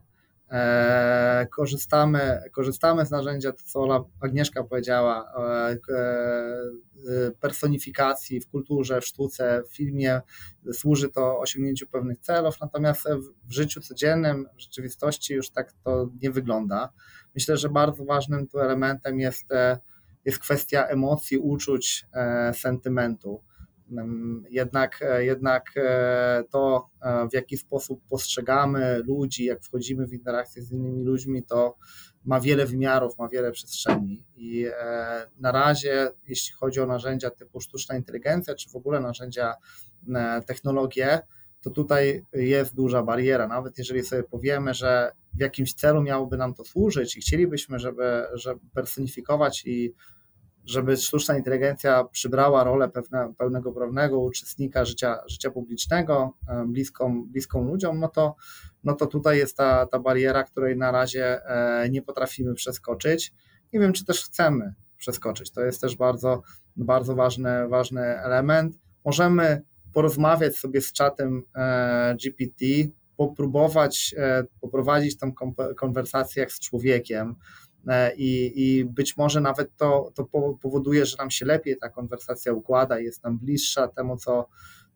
E, 0.51 1.47
korzystamy, 1.55 2.41
korzystamy 2.51 3.05
z 3.05 3.11
narzędzia, 3.11 3.51
to 3.51 3.63
co 3.65 4.09
Agnieszka 4.21 4.63
powiedziała, 4.63 5.33
e, 5.37 5.77
e, 5.95 7.31
personifikacji 7.39 8.39
w 8.39 8.47
kulturze, 8.47 9.01
w 9.01 9.05
sztuce, 9.05 9.63
w 9.69 9.75
filmie. 9.75 10.21
Służy 10.73 11.09
to 11.09 11.39
osiągnięciu 11.39 11.87
pewnych 11.87 12.19
celów, 12.19 12.61
natomiast 12.61 13.07
w 13.43 13.51
życiu 13.51 13.81
codziennym, 13.81 14.45
w 14.57 14.61
rzeczywistości 14.61 15.33
już 15.33 15.49
tak 15.49 15.73
to 15.83 16.09
nie 16.21 16.31
wygląda. 16.31 16.89
Myślę, 17.35 17.57
że 17.57 17.69
bardzo 17.69 18.05
ważnym 18.05 18.47
tu 18.47 18.59
elementem 18.59 19.19
jest, 19.19 19.45
jest 20.25 20.39
kwestia 20.39 20.87
emocji, 20.87 21.37
uczuć, 21.37 22.05
sentymentu. 22.53 23.43
Jednak, 24.49 25.01
e, 25.01 25.25
jednak 25.25 25.63
e, 25.75 26.43
to, 26.51 26.89
e, 27.01 27.27
w 27.29 27.33
jaki 27.33 27.57
sposób 27.57 28.01
postrzegamy 28.09 29.01
ludzi, 29.03 29.45
jak 29.45 29.63
wchodzimy 29.63 30.07
w 30.07 30.13
interakcję 30.13 30.61
z 30.61 30.71
innymi 30.71 31.03
ludźmi, 31.03 31.43
to 31.43 31.77
ma 32.25 32.39
wiele 32.39 32.65
wymiarów, 32.65 33.17
ma 33.17 33.29
wiele 33.29 33.51
przestrzeni. 33.51 34.25
I 34.35 34.65
na 35.39 35.51
razie, 35.51 36.09
jeśli 36.27 36.53
chodzi 36.55 36.79
o 36.79 36.85
narzędzia 36.85 37.29
typu 37.29 37.61
sztuczna 37.61 37.97
inteligencja, 37.97 38.55
czy 38.55 38.69
w 38.69 38.75
ogóle 38.75 38.99
narzędzia, 38.99 39.53
technologie, 40.47 41.19
to 41.61 41.69
tutaj 41.69 42.25
jest 42.33 42.75
duża 42.75 43.03
bariera. 43.03 43.47
Nawet 43.47 43.77
jeżeli 43.77 44.03
sobie 44.03 44.23
powiemy, 44.23 44.73
że 44.73 45.11
w 45.33 45.41
jakimś 45.41 45.73
celu 45.73 46.01
miałoby 46.01 46.37
nam 46.37 46.53
to 46.53 46.63
służyć 46.65 47.17
i 47.17 47.21
chcielibyśmy, 47.21 47.79
żeby, 47.79 48.23
żeby 48.33 48.59
personifikować 48.73 49.63
i 49.65 49.93
żeby 50.67 50.97
sztuczna 50.97 51.37
inteligencja 51.37 52.03
przybrała 52.03 52.63
rolę 52.63 52.89
pewne, 52.89 53.33
pełnego 53.37 53.71
prawnego 53.71 54.19
uczestnika 54.19 54.85
życia, 54.85 55.17
życia 55.27 55.51
publicznego, 55.51 56.33
e, 56.47 56.65
bliską, 56.67 57.23
bliską 57.27 57.63
ludziom, 57.67 57.99
no 57.99 58.07
to, 58.07 58.35
no 58.83 58.93
to 58.93 59.05
tutaj 59.05 59.37
jest 59.37 59.57
ta, 59.57 59.85
ta 59.85 59.99
bariera, 59.99 60.43
której 60.43 60.77
na 60.77 60.91
razie 60.91 61.45
e, 61.45 61.89
nie 61.89 62.01
potrafimy 62.01 62.53
przeskoczyć. 62.53 63.33
Nie 63.73 63.79
wiem, 63.79 63.93
czy 63.93 64.05
też 64.05 64.25
chcemy 64.25 64.73
przeskoczyć. 64.97 65.51
To 65.51 65.61
jest 65.61 65.81
też 65.81 65.95
bardzo, 65.95 66.41
bardzo 66.75 67.15
ważny, 67.15 67.67
ważny 67.67 68.01
element. 68.01 68.79
Możemy 69.05 69.61
porozmawiać 69.93 70.57
sobie 70.57 70.81
z 70.81 70.91
czatem 70.91 71.43
e, 71.55 72.15
GPT, 72.23 72.65
popróbować 73.17 74.15
poprowadzić 74.61 75.17
tą 75.17 75.31
konwersację 75.77 76.39
jak 76.39 76.51
z 76.51 76.59
człowiekiem, 76.59 77.35
i, 78.17 78.53
i 78.55 78.85
być 78.85 79.17
może 79.17 79.41
nawet 79.41 79.75
to, 79.75 80.11
to 80.15 80.25
powoduje, 80.61 81.05
że 81.05 81.17
nam 81.17 81.31
się 81.31 81.45
lepiej 81.45 81.77
ta 81.77 81.89
konwersacja 81.89 82.53
układa, 82.53 82.99
jest 82.99 83.23
nam 83.23 83.37
bliższa 83.37 83.87
temu, 83.87 84.17
co, 84.17 84.47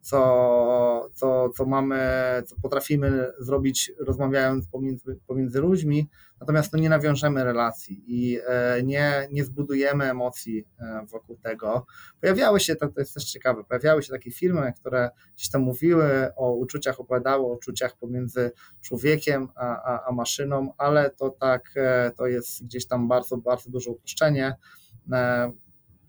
co, 0.02 1.10
co, 1.14 1.50
co 1.50 1.66
mamy, 1.66 2.00
co 2.46 2.56
potrafimy 2.62 3.28
zrobić 3.40 3.92
rozmawiając 4.00 4.68
pomiędzy, 4.68 5.20
pomiędzy 5.28 5.62
ludźmi, 5.62 6.10
natomiast 6.42 6.74
no 6.74 6.80
nie 6.80 6.90
nawiążemy 6.90 7.44
relacji 7.44 8.04
i 8.08 8.40
e, 8.48 8.84
nie, 8.84 9.28
nie 9.32 9.46
zbudujemy 9.46 10.06
emocji 10.06 10.68
e, 10.80 11.06
wokół 11.12 11.38
tego. 11.38 11.86
Pojawiały 12.22 12.60
się, 12.60 12.76
to, 12.76 12.88
to 12.88 13.00
jest 13.00 13.14
też 13.14 13.24
ciekawe, 13.26 13.64
pojawiały 13.64 14.04
się 14.04 14.12
takie 14.12 14.32
filmy, 14.32 14.74
które 14.80 15.10
gdzieś 15.36 15.50
tam 15.50 15.62
mówiły 15.62 16.36
o 16.36 16.54
uczuciach, 16.54 17.00
opowiadały 17.00 17.46
o 17.46 17.54
uczuciach 17.54 17.98
pomiędzy 17.98 18.52
człowiekiem 18.82 19.48
a, 19.56 19.84
a, 19.84 20.06
a 20.08 20.12
maszyną, 20.12 20.74
ale 20.78 21.10
to 21.10 21.30
tak, 21.30 21.72
e, 21.76 22.12
to 22.18 22.28
jest 22.28 22.64
gdzieś 22.64 22.88
tam 22.88 23.08
bardzo, 23.08 23.38
bardzo 23.38 23.70
duże 23.70 23.90
uproszczenie. 23.90 24.56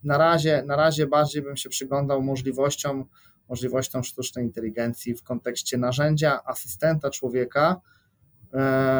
Na 0.04 0.18
razie, 0.18 0.62
na 0.66 0.76
razie 0.76 1.06
bardziej 1.06 1.42
bym 1.42 1.56
się 1.56 1.68
przyglądał 1.68 2.22
możliwościom 2.22 3.04
możliwością 3.48 4.02
sztucznej 4.02 4.44
inteligencji 4.44 5.14
w 5.14 5.22
kontekście 5.22 5.78
narzędzia, 5.78 6.40
asystenta 6.44 7.10
człowieka, 7.10 7.80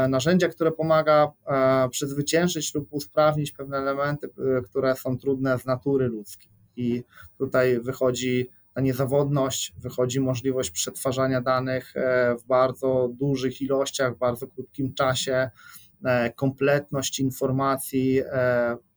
narzędzia, 0.08 0.48
które 0.48 0.72
pomaga 0.72 1.32
e, 1.46 1.88
przezwyciężyć 1.88 2.74
lub 2.74 2.88
usprawnić 2.90 3.52
pewne 3.52 3.76
elementy, 3.78 4.26
e, 4.26 4.62
które 4.62 4.96
są 4.96 5.18
trudne 5.18 5.58
z 5.58 5.64
natury 5.64 6.08
ludzkiej. 6.08 6.52
I 6.76 7.02
tutaj 7.38 7.80
wychodzi 7.80 8.50
ta 8.74 8.80
niezawodność, 8.80 9.74
wychodzi 9.78 10.20
możliwość 10.20 10.70
przetwarzania 10.70 11.40
danych 11.40 11.94
w 12.40 12.46
bardzo 12.46 13.10
dużych 13.12 13.62
ilościach, 13.62 14.14
w 14.14 14.18
bardzo 14.18 14.46
krótkim 14.46 14.94
czasie, 14.94 15.50
kompletność 16.36 17.20
informacji, 17.20 18.22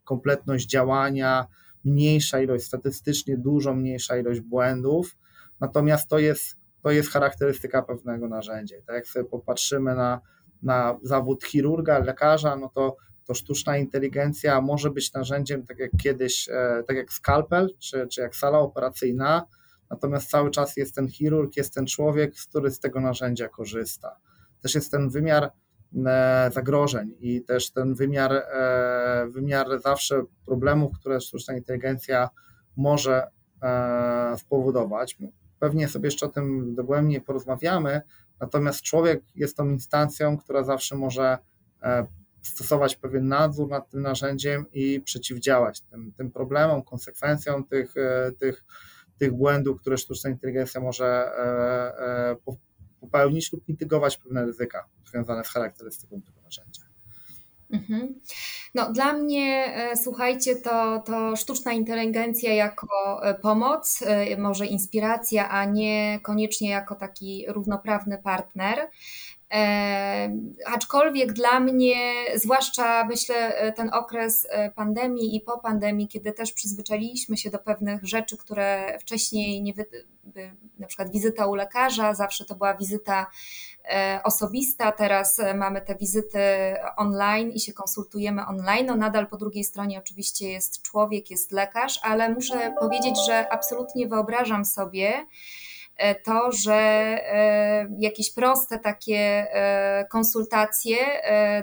kompletność 0.04 0.68
działania, 0.68 1.48
mniejsza 1.86 2.42
ilość, 2.42 2.66
statystycznie 2.66 3.38
dużo 3.38 3.74
mniejsza 3.74 4.18
ilość 4.18 4.40
błędów, 4.40 5.16
Natomiast 5.60 6.10
to 6.10 6.20
jest, 6.20 6.58
to 6.82 6.92
jest 6.92 7.10
charakterystyka 7.10 7.82
pewnego 7.82 8.28
narzędzia. 8.28 8.76
tak 8.86 8.96
jak 8.96 9.08
sobie 9.08 9.26
popatrzymy 9.26 9.96
na, 9.96 10.22
na 10.66 11.00
zawód 11.04 11.44
chirurga, 11.44 12.00
lekarza, 12.00 12.56
no 12.56 12.70
to, 12.70 12.96
to 13.26 13.34
sztuczna 13.34 13.78
inteligencja 13.78 14.62
może 14.62 14.90
być 14.90 15.14
narzędziem, 15.14 15.66
tak 15.66 15.80
jak 15.80 15.92
kiedyś, 16.04 16.50
e, 16.50 16.84
tak 16.88 16.98
jak 16.98 17.14
skalpel, 17.14 17.70
czy, 17.80 18.08
czy 18.08 18.22
jak 18.22 18.36
sala 18.36 18.60
operacyjna, 18.60 19.46
natomiast 19.90 20.30
cały 20.30 20.52
czas 20.52 20.78
jest 20.78 20.96
ten 20.96 21.08
chirurg, 21.08 21.58
jest 21.58 21.74
ten 21.74 21.86
człowiek, 21.86 22.34
który 22.50 22.72
z 22.72 22.80
tego 22.80 23.02
narzędzia 23.02 23.50
korzysta. 23.50 24.16
Też 24.62 24.76
jest 24.76 24.92
ten 24.92 25.10
wymiar 25.10 25.52
e, 26.06 26.50
zagrożeń 26.54 27.16
i 27.20 27.42
też 27.42 27.72
ten 27.72 27.96
wymiar, 27.96 28.34
e, 28.34 29.28
wymiar 29.30 29.68
zawsze 29.84 30.24
problemów, 30.46 31.00
które 31.00 31.22
sztuczna 31.22 31.58
inteligencja 31.58 32.30
może 32.78 33.28
spowodować 34.38 35.18
pewnie 35.60 35.88
sobie 35.88 36.08
jeszcze 36.08 36.26
o 36.26 36.30
tym 36.30 36.76
dogłębnie 36.76 37.22
porozmawiamy, 37.22 38.02
natomiast 38.40 38.82
człowiek 38.82 39.24
jest 39.36 39.58
tą 39.58 39.70
instancją, 39.70 40.38
która 40.38 40.64
zawsze 40.64 40.96
może 40.96 41.38
e, 41.84 42.08
stosować 42.42 42.96
pewien 42.96 43.28
nadzór 43.28 43.70
nad 43.70 43.90
tym 43.90 44.02
narzędziem 44.02 44.66
i 44.72 45.02
przeciwdziałać 45.02 45.82
tym, 45.82 46.14
tym 46.14 46.32
problemom, 46.32 46.84
konsekwencjom 46.84 47.64
tych, 47.68 47.98
e, 47.98 48.32
tych, 48.40 48.64
tych 49.18 49.34
błędów, 49.34 49.82
które 49.82 49.98
sztuczna 49.98 50.30
inteligencja 50.30 50.82
może 50.82 51.06
e, 51.06 52.36
popełnić 53.00 53.54
lub 53.54 53.68
mitygować 53.68 54.18
pewne 54.18 54.46
ryzyka 54.46 54.86
związane 55.06 55.44
z 55.44 55.48
charakterystyką 55.48 56.22
tego 56.22 56.42
narzędzia. 56.42 56.85
Mhm. 57.72 58.20
No, 58.76 58.92
dla 58.92 59.14
mnie, 59.14 59.74
e, 59.76 59.98
słuchajcie, 59.98 60.56
to, 60.56 61.00
to 61.06 61.36
sztuczna 61.36 61.74
inteligencja 61.74 62.54
jako 62.54 62.88
e, 63.24 63.34
pomoc, 63.34 64.02
e, 64.02 64.38
może 64.38 64.66
inspiracja, 64.66 65.50
a 65.50 65.66
nie 65.66 66.20
koniecznie 66.24 66.70
jako 66.70 66.96
taki 66.96 67.46
równoprawny 67.48 68.18
partner. 68.18 68.90
Aczkolwiek 70.66 71.34
dla 71.34 71.60
mnie, 71.60 71.96
zwłaszcza 72.36 73.06
myślę 73.06 73.72
ten 73.76 73.94
okres 73.94 74.48
pandemii 74.76 75.36
i 75.36 75.42
po 75.42 75.58
pandemii, 75.60 76.08
kiedy 76.08 76.32
też 76.32 76.54
przyzwyczailiśmy 76.54 77.38
się 77.38 77.50
do 77.50 77.60
pewnych 77.60 78.06
rzeczy, 78.06 78.38
które 78.38 78.98
wcześniej 79.00 79.64
nie, 79.64 79.74
na 80.80 80.88
przykład 80.88 81.12
wizyta 81.12 81.48
u 81.48 81.56
lekarza, 81.56 82.14
zawsze 82.14 82.46
to 82.46 82.56
była 82.56 82.74
wizyta 82.74 83.28
e, 83.86 84.20
osobista, 84.24 84.92
teraz 84.92 85.40
e, 85.40 85.54
mamy 85.54 85.82
te 85.82 85.96
wizyty 85.96 86.40
online 86.98 87.52
i 87.52 87.60
się 87.60 87.74
konsultujemy 87.74 88.46
online. 88.46 88.86
No 88.86 88.96
nadal 88.96 89.28
po 89.28 89.38
drugiej 89.38 89.64
stronie 89.64 90.00
oczywiście 90.00 90.50
jest 90.50 90.82
człowiek, 90.82 91.32
jest 91.32 91.52
lekarz, 91.52 92.00
ale 92.04 92.30
muszę 92.30 92.76
powiedzieć, 92.80 93.16
że 93.28 93.50
absolutnie 93.50 94.08
wyobrażam 94.08 94.66
sobie, 94.66 95.14
E, 95.14 95.26
to, 96.24 96.52
że 96.52 96.74
e, 96.74 97.88
jakieś 98.00 98.34
proste 98.34 98.80
takie 98.80 99.18
e, 99.18 100.06
konsultacje 100.12 100.98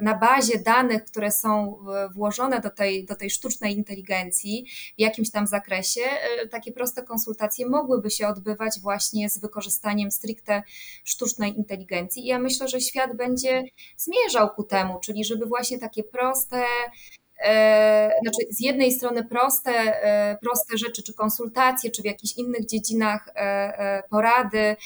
na 0.03 0.18
bazie 0.18 0.59
danych, 0.59 1.05
które 1.05 1.31
są 1.31 1.79
włożone 2.14 2.61
do 2.61 2.71
tej, 2.71 3.07
do 3.07 3.16
tej 3.16 3.31
sztucznej 3.31 3.77
inteligencji 3.77 4.66
w 4.99 5.01
jakimś 5.01 5.31
tam 5.31 5.47
zakresie, 5.47 6.01
takie 6.51 6.73
proste 6.73 7.03
konsultacje 7.03 7.66
mogłyby 7.68 8.11
się 8.11 8.29
odbywać 8.29 8.81
właśnie 8.83 9.31
z 9.31 9.38
wykorzystaniem 9.38 10.11
stricte 10.11 10.62
sztucznej 11.05 11.57
inteligencji. 11.57 12.23
I 12.25 12.27
ja 12.27 12.38
myślę, 12.38 12.68
że 12.68 12.81
świat 12.81 13.16
będzie 13.16 13.64
zmierzał 13.97 14.51
ku 14.51 14.64
temu, 14.64 15.01
czyli 15.01 15.25
żeby 15.25 15.47
właśnie 15.47 15.79
takie 15.79 16.03
proste, 16.03 16.62
E, 16.62 17.22
znaczy 18.22 18.46
z 18.50 18.61
jednej 18.61 18.92
strony 18.92 19.24
proste, 19.24 19.70
e, 19.72 20.38
proste 20.42 20.78
rzeczy, 20.78 21.02
czy 21.02 21.14
konsultacje, 21.14 21.90
czy 21.90 22.02
w 22.02 22.05
jakichś 22.05 22.37
innych 22.37 22.66
dziedzinach 22.66 23.28
e, 23.35 24.02
porady 24.11 24.76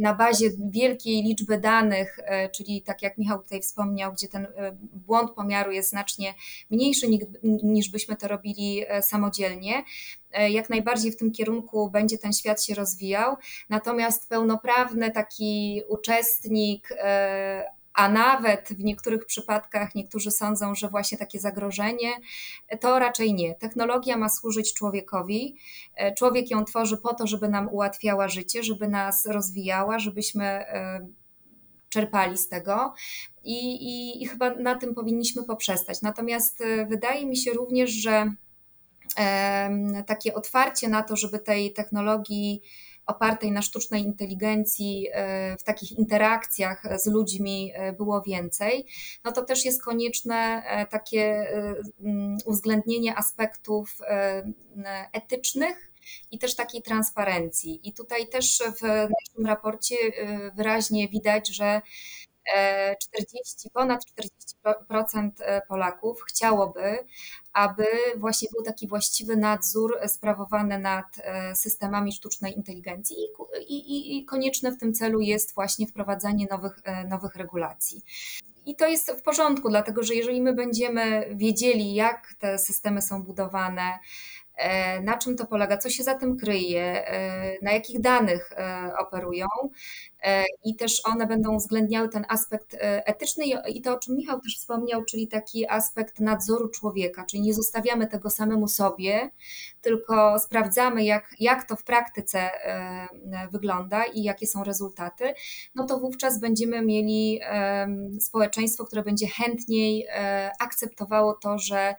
na 0.00 0.14
bazie 0.14 0.50
wielkiej 0.70 1.22
liczby 1.22 1.58
danych, 1.58 2.18
czyli 2.54 2.82
tak 2.82 3.02
jak 3.02 3.18
Michał 3.18 3.42
tutaj 3.42 3.60
wspomniał, 3.60 4.12
gdzie 4.12 4.28
ten 4.28 4.46
błąd 4.92 5.30
pomiaru 5.30 5.72
jest 5.72 5.90
znacznie 5.90 6.34
mniejszy 6.70 7.06
niż 7.62 7.90
byśmy 7.90 8.16
to 8.16 8.28
robili 8.28 8.84
samodzielnie. 9.02 9.84
Jak 10.50 10.70
najbardziej 10.70 11.12
w 11.12 11.16
tym 11.16 11.32
kierunku 11.32 11.90
będzie 11.90 12.18
ten 12.18 12.32
świat 12.32 12.62
się 12.64 12.74
rozwijał. 12.74 13.36
Natomiast 13.68 14.28
pełnoprawny 14.28 15.10
taki 15.10 15.82
uczestnik, 15.88 16.88
a 17.94 18.08
nawet 18.08 18.68
w 18.68 18.84
niektórych 18.84 19.26
przypadkach 19.26 19.94
niektórzy 19.94 20.30
sądzą, 20.30 20.74
że 20.74 20.88
właśnie 20.88 21.18
takie 21.18 21.40
zagrożenie 21.40 22.10
to 22.80 22.98
raczej 22.98 23.34
nie. 23.34 23.54
Technologia 23.54 24.16
ma 24.16 24.28
służyć 24.28 24.74
człowiekowi. 24.74 25.56
E, 25.94 26.14
człowiek 26.14 26.50
ją 26.50 26.64
tworzy 26.64 26.96
po 26.96 27.14
to, 27.14 27.26
żeby 27.26 27.48
nam 27.48 27.68
ułatwiała 27.68 28.28
życie, 28.28 28.62
żeby 28.62 28.88
nas 28.88 29.26
rozwijała, 29.26 29.98
żebyśmy 29.98 30.44
e, 30.44 31.06
czerpali 31.88 32.38
z 32.38 32.48
tego. 32.48 32.94
I, 33.44 33.74
i, 33.74 34.22
i 34.22 34.26
chyba 34.26 34.54
na 34.54 34.74
tym 34.74 34.94
powinniśmy 34.94 35.44
poprzestać. 35.44 36.02
Natomiast 36.02 36.60
e, 36.60 36.86
wydaje 36.86 37.26
mi 37.26 37.36
się 37.36 37.52
również, 37.52 37.90
że 37.90 38.34
takie 40.06 40.34
otwarcie 40.34 40.88
na 40.88 41.02
to, 41.02 41.16
żeby 41.16 41.38
tej 41.38 41.72
technologii 41.72 42.62
opartej 43.06 43.52
na 43.52 43.62
sztucznej 43.62 44.02
inteligencji, 44.02 45.08
e, 45.12 45.56
w 45.56 45.62
takich 45.62 45.92
interakcjach 45.92 46.82
z 47.00 47.06
ludźmi 47.06 47.72
e, 47.74 47.92
było 47.92 48.22
więcej, 48.22 48.86
no 49.24 49.32
to 49.32 49.42
też 49.42 49.64
jest 49.64 49.82
konieczne 49.82 50.62
e, 50.66 50.86
takie 50.86 51.46
mm, 52.00 52.38
uwzględnienie 52.44 53.16
aspektów 53.16 53.98
etycznych 55.12 55.92
i 56.30 56.38
też 56.38 56.56
takiej 56.56 56.82
transparencji. 56.82 57.88
I 57.88 57.92
tutaj 57.92 58.28
też 58.28 58.62
w 58.80 58.82
naszym 58.82 59.46
raporcie 59.46 59.96
wyraźnie 60.56 61.08
widać, 61.08 61.48
że 61.48 61.80
40, 63.02 63.70
ponad 63.72 64.00
40% 64.64 65.30
Polaków 65.68 66.22
chciałoby, 66.28 66.98
aby 67.52 67.86
właśnie 68.16 68.48
był 68.52 68.62
taki 68.62 68.88
właściwy 68.88 69.36
nadzór 69.36 69.98
sprawowany 70.06 70.78
nad 70.78 71.06
e, 71.18 71.56
systemami 71.56 72.12
sztucznej 72.12 72.56
inteligencji 72.56 73.16
i, 73.68 73.74
i, 73.74 74.18
i 74.18 74.24
konieczne 74.24 74.72
w 74.72 74.78
tym 74.78 74.94
celu 74.94 75.20
jest 75.20 75.54
właśnie 75.54 75.86
wprowadzanie 75.86 76.46
nowych, 76.50 76.78
e, 76.84 77.04
nowych 77.04 77.36
regulacji. 77.36 78.02
I 78.66 78.76
to 78.76 78.86
jest 78.86 79.10
w 79.10 79.22
porządku, 79.22 79.68
dlatego 79.68 80.02
że 80.02 80.14
jeżeli 80.14 80.42
my 80.42 80.52
będziemy 80.54 81.26
wiedzieli, 81.34 81.94
jak 81.94 82.34
te 82.38 82.58
systemy 82.58 83.02
są 83.02 83.22
budowane, 83.22 83.98
E, 84.56 85.00
na 85.00 85.18
czym 85.18 85.36
to 85.36 85.46
polega, 85.46 85.76
co 85.76 85.90
się 85.90 86.02
za 86.02 86.14
tym 86.14 86.36
kryje, 86.36 87.04
na 87.62 87.72
jakich 87.72 88.00
danych 88.00 88.50
operują 88.98 89.46
i 90.64 90.76
też 90.76 91.00
one 91.04 91.26
będą 91.26 91.54
uwzględniały 91.54 92.08
ten 92.08 92.24
aspekt 92.28 92.76
etyczny. 92.80 93.44
I 93.68 93.82
to, 93.82 93.94
o 93.94 93.98
czym 93.98 94.16
Michał 94.16 94.40
też 94.40 94.56
wspomniał, 94.58 95.04
czyli 95.04 95.28
taki 95.28 95.68
aspekt 95.68 96.20
nadzoru 96.20 96.68
człowieka, 96.68 97.24
czyli 97.24 97.42
nie 97.42 97.54
zostawiamy 97.54 98.06
tego 98.06 98.30
samemu 98.30 98.68
sobie, 98.68 99.30
tylko 99.80 100.38
sprawdzamy, 100.38 101.04
jak, 101.04 101.34
jak 101.40 101.68
to 101.68 101.76
w 101.76 101.84
praktyce 101.84 102.50
wygląda 103.52 104.04
i 104.04 104.22
jakie 104.22 104.46
są 104.46 104.64
rezultaty, 104.64 105.34
no 105.74 105.86
to 105.86 105.98
wówczas 105.98 106.40
będziemy 106.40 106.82
mieli 106.82 107.40
społeczeństwo, 108.20 108.84
które 108.84 109.02
będzie 109.02 109.26
chętniej 109.26 110.06
akceptowało 110.60 111.34
to, 111.34 111.58
że 111.58 111.94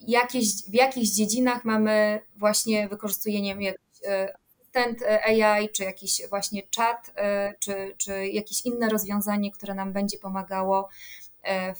jakieś, 0.00 0.46
w 0.70 0.74
jakichś 0.74 1.08
dziedzinach 1.08 1.64
mamy 1.64 2.20
właśnie 2.36 2.88
wykorzystuje 2.88 3.42
nie 3.42 3.56
wiem, 3.56 3.74
e, 4.04 4.34
asystent 4.76 5.02
e, 5.02 5.24
AI, 5.24 5.68
czy 5.68 5.84
jakiś 5.84 6.22
właśnie 6.28 6.62
czat, 6.70 7.12
e, 7.16 7.54
czy, 7.60 7.94
czy 7.98 8.26
jakieś 8.26 8.66
inne 8.66 8.88
rozwiązanie, 8.88 9.52
które 9.52 9.74
nam 9.74 9.92
będzie 9.92 10.18
pomagało 10.18 10.88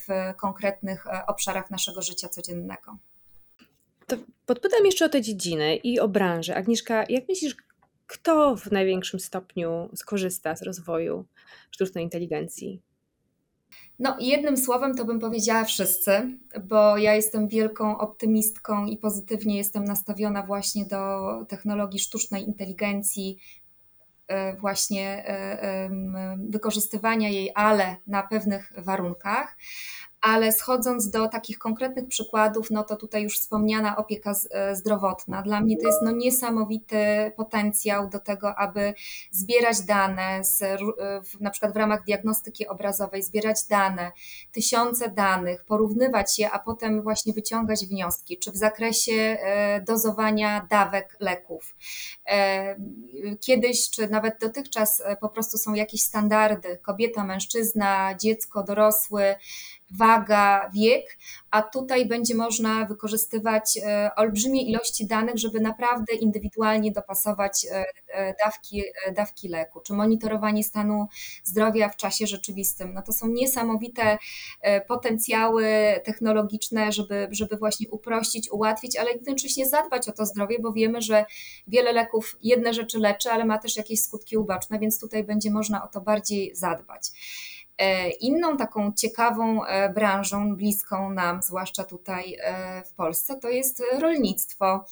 w 0.06 0.34
konkretnych 0.36 1.04
obszarach 1.26 1.70
naszego 1.70 2.02
życia 2.02 2.28
codziennego. 2.28 2.96
To 4.06 4.16
podpytam 4.46 4.86
jeszcze 4.86 5.04
o 5.04 5.08
te 5.08 5.22
dziedziny 5.22 5.76
i 5.76 6.00
o 6.00 6.08
branżę. 6.08 6.56
Agnieszka, 6.56 7.04
jak 7.08 7.28
myślisz, 7.28 7.56
kto 8.06 8.56
w 8.56 8.70
największym 8.70 9.20
stopniu 9.20 9.88
skorzysta 9.94 10.56
z 10.56 10.62
rozwoju 10.62 11.24
sztucznej 11.70 12.04
inteligencji? 12.04 12.82
No, 13.98 14.16
jednym 14.20 14.56
słowem 14.56 14.94
to 14.94 15.04
bym 15.04 15.20
powiedziała 15.20 15.64
wszyscy, 15.64 16.38
bo 16.64 16.96
ja 16.96 17.14
jestem 17.14 17.48
wielką 17.48 17.98
optymistką 17.98 18.86
i 18.86 18.96
pozytywnie 18.96 19.56
jestem 19.56 19.84
nastawiona 19.84 20.42
właśnie 20.42 20.84
do 20.84 21.28
technologii 21.48 22.00
sztucznej 22.00 22.44
inteligencji, 22.44 23.38
e, 24.28 24.56
właśnie 24.56 25.26
e, 25.26 25.90
wykorzystywania 26.48 27.28
jej, 27.28 27.50
ale 27.54 27.96
na 28.06 28.22
pewnych 28.22 28.72
warunkach 28.76 29.56
ale 30.20 30.52
schodząc 30.52 31.10
do 31.10 31.28
takich 31.28 31.58
konkretnych 31.58 32.08
przykładów, 32.08 32.70
no 32.70 32.84
to 32.84 32.96
tutaj 32.96 33.22
już 33.22 33.38
wspomniana 33.38 33.96
opieka 33.96 34.32
e, 34.50 34.76
zdrowotna. 34.76 35.42
Dla 35.42 35.60
mnie 35.60 35.76
to 35.76 35.86
jest 35.86 36.02
no 36.02 36.10
niesamowity 36.10 37.32
potencjał 37.36 38.08
do 38.08 38.18
tego, 38.18 38.54
aby 38.54 38.94
zbierać 39.30 39.80
dane, 39.80 40.44
z, 40.44 40.62
e, 40.62 40.76
na 41.40 41.50
przykład 41.50 41.72
w 41.72 41.76
ramach 41.76 42.04
diagnostyki 42.04 42.68
obrazowej, 42.68 43.22
zbierać 43.22 43.64
dane, 43.70 44.12
tysiące 44.52 45.10
danych, 45.10 45.64
porównywać 45.64 46.38
je, 46.38 46.50
a 46.50 46.58
potem 46.58 47.02
właśnie 47.02 47.32
wyciągać 47.32 47.86
wnioski, 47.86 48.38
czy 48.38 48.52
w 48.52 48.56
zakresie 48.56 49.12
e, 49.12 49.80
dozowania 49.80 50.66
dawek 50.70 51.16
leków. 51.20 51.76
Kiedyś, 53.40 53.90
czy 53.90 54.08
nawet 54.08 54.40
dotychczas 54.40 55.02
po 55.20 55.28
prostu 55.28 55.58
są 55.58 55.74
jakieś 55.74 56.02
standardy, 56.02 56.78
kobieta, 56.82 57.24
mężczyzna, 57.24 58.14
dziecko, 58.14 58.62
dorosły, 58.62 59.34
waga, 59.90 60.70
wiek, 60.74 61.18
a 61.50 61.62
tutaj 61.62 62.06
będzie 62.06 62.34
można 62.34 62.84
wykorzystywać 62.84 63.78
e, 63.82 64.10
olbrzymie 64.16 64.62
ilości 64.62 65.06
danych, 65.06 65.38
żeby 65.38 65.60
naprawdę 65.60 66.14
indywidualnie 66.14 66.92
dopasować 66.92 67.66
e, 67.70 67.84
e, 68.08 68.34
dawki, 68.44 68.82
dawki 69.16 69.48
leku, 69.48 69.80
czy 69.80 69.92
monitorowanie 69.92 70.64
stanu 70.64 71.06
zdrowia 71.44 71.88
w 71.88 71.96
czasie 71.96 72.26
rzeczywistym. 72.26 72.94
No 72.94 73.02
to 73.02 73.12
są 73.12 73.28
niesamowite 73.28 74.18
potencjały 74.88 75.66
technologiczne, 76.04 76.92
żeby, 76.92 77.28
żeby 77.30 77.56
właśnie 77.56 77.90
uprościć, 77.90 78.50
ułatwić, 78.50 78.96
ale 78.96 79.12
jednocześnie 79.12 79.66
zadbać 79.66 80.08
o 80.08 80.12
to 80.12 80.26
zdrowie, 80.26 80.58
bo 80.60 80.72
wiemy, 80.72 81.02
że 81.02 81.24
wiele 81.66 81.92
leków 81.92 82.36
jedne 82.42 82.74
rzeczy 82.74 82.98
leczy, 82.98 83.30
ale 83.30 83.44
ma 83.44 83.58
też 83.58 83.76
jakieś 83.76 84.02
skutki 84.02 84.36
uboczne, 84.36 84.78
więc 84.78 85.00
tutaj 85.00 85.24
będzie 85.24 85.50
można 85.50 85.84
o 85.84 85.88
to 85.88 86.00
bardziej 86.00 86.54
zadbać. 86.54 87.10
E, 87.78 88.10
inną 88.10 88.56
taką 88.56 88.92
ciekawą 88.92 89.64
e, 89.64 89.88
branżą, 89.92 90.56
bliską 90.56 91.10
nam, 91.10 91.42
zwłaszcza 91.42 91.84
tutaj 91.84 92.36
e, 92.40 92.82
w 92.84 92.92
Polsce, 92.92 93.40
to 93.40 93.48
jest 93.48 93.82
rolnictwo. 94.00 94.84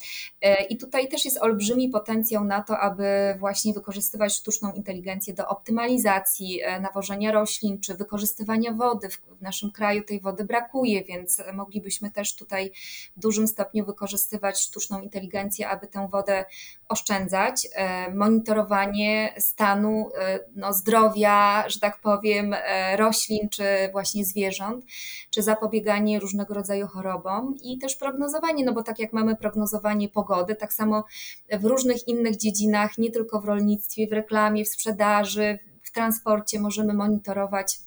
I 0.69 0.77
tutaj 0.77 1.09
też 1.09 1.25
jest 1.25 1.39
olbrzymi 1.43 1.89
potencjał 1.89 2.45
na 2.45 2.63
to, 2.63 2.79
aby 2.79 3.05
właśnie 3.39 3.75
wykorzystywać 3.75 4.35
sztuczną 4.35 4.73
inteligencję 4.73 5.35
do 5.35 5.49
optymalizacji 5.49 6.61
nawożenia 6.81 7.33
roślin 7.33 7.81
czy 7.81 7.95
wykorzystywania 7.95 8.73
wody. 8.73 9.09
W 9.09 9.43
naszym 9.43 9.71
kraju 9.73 10.03
tej 10.05 10.21
wody 10.21 10.45
brakuje, 10.45 11.05
więc 11.05 11.43
moglibyśmy 11.55 12.11
też 12.11 12.37
tutaj 12.37 12.73
w 13.17 13.21
dużym 13.21 13.49
stopniu 13.49 13.85
wykorzystywać 13.85 14.61
sztuczną 14.61 15.01
inteligencję, 15.01 15.69
aby 15.69 15.87
tę 15.87 16.09
wodę 16.11 16.45
oszczędzać, 16.89 17.69
monitorowanie 18.15 19.35
stanu 19.39 20.11
no, 20.57 20.73
zdrowia, 20.73 21.65
że 21.69 21.81
tak 21.81 22.01
powiem, 22.01 22.55
roślin 22.97 23.49
czy 23.49 23.65
właśnie 23.93 24.25
zwierząt, 24.25 24.85
czy 25.31 25.43
zapobieganie 25.43 26.21
różnego 26.21 26.55
rodzaju 26.55 26.87
chorobom 26.87 27.57
i 27.63 27.79
też 27.79 27.97
prognozowanie, 27.97 28.65
no 28.65 28.73
bo 28.73 28.83
tak 28.83 28.99
jak 28.99 29.13
mamy 29.13 29.37
prognozowanie 29.37 30.09
pogody, 30.09 30.55
tak 30.55 30.73
samo 30.73 31.05
w 31.53 31.65
różnych 31.65 32.09
innych 32.09 32.37
dziedzinach, 32.37 32.99
nie 32.99 33.11
tylko 33.11 33.41
w 33.41 33.45
rolnictwie, 33.45 34.07
w 34.07 34.13
reklamie, 34.13 34.65
w 34.65 34.69
sprzedaży, 34.69 35.59
w 35.83 35.93
transporcie 35.93 36.61
możemy 36.61 36.95
monitorować, 36.95 37.79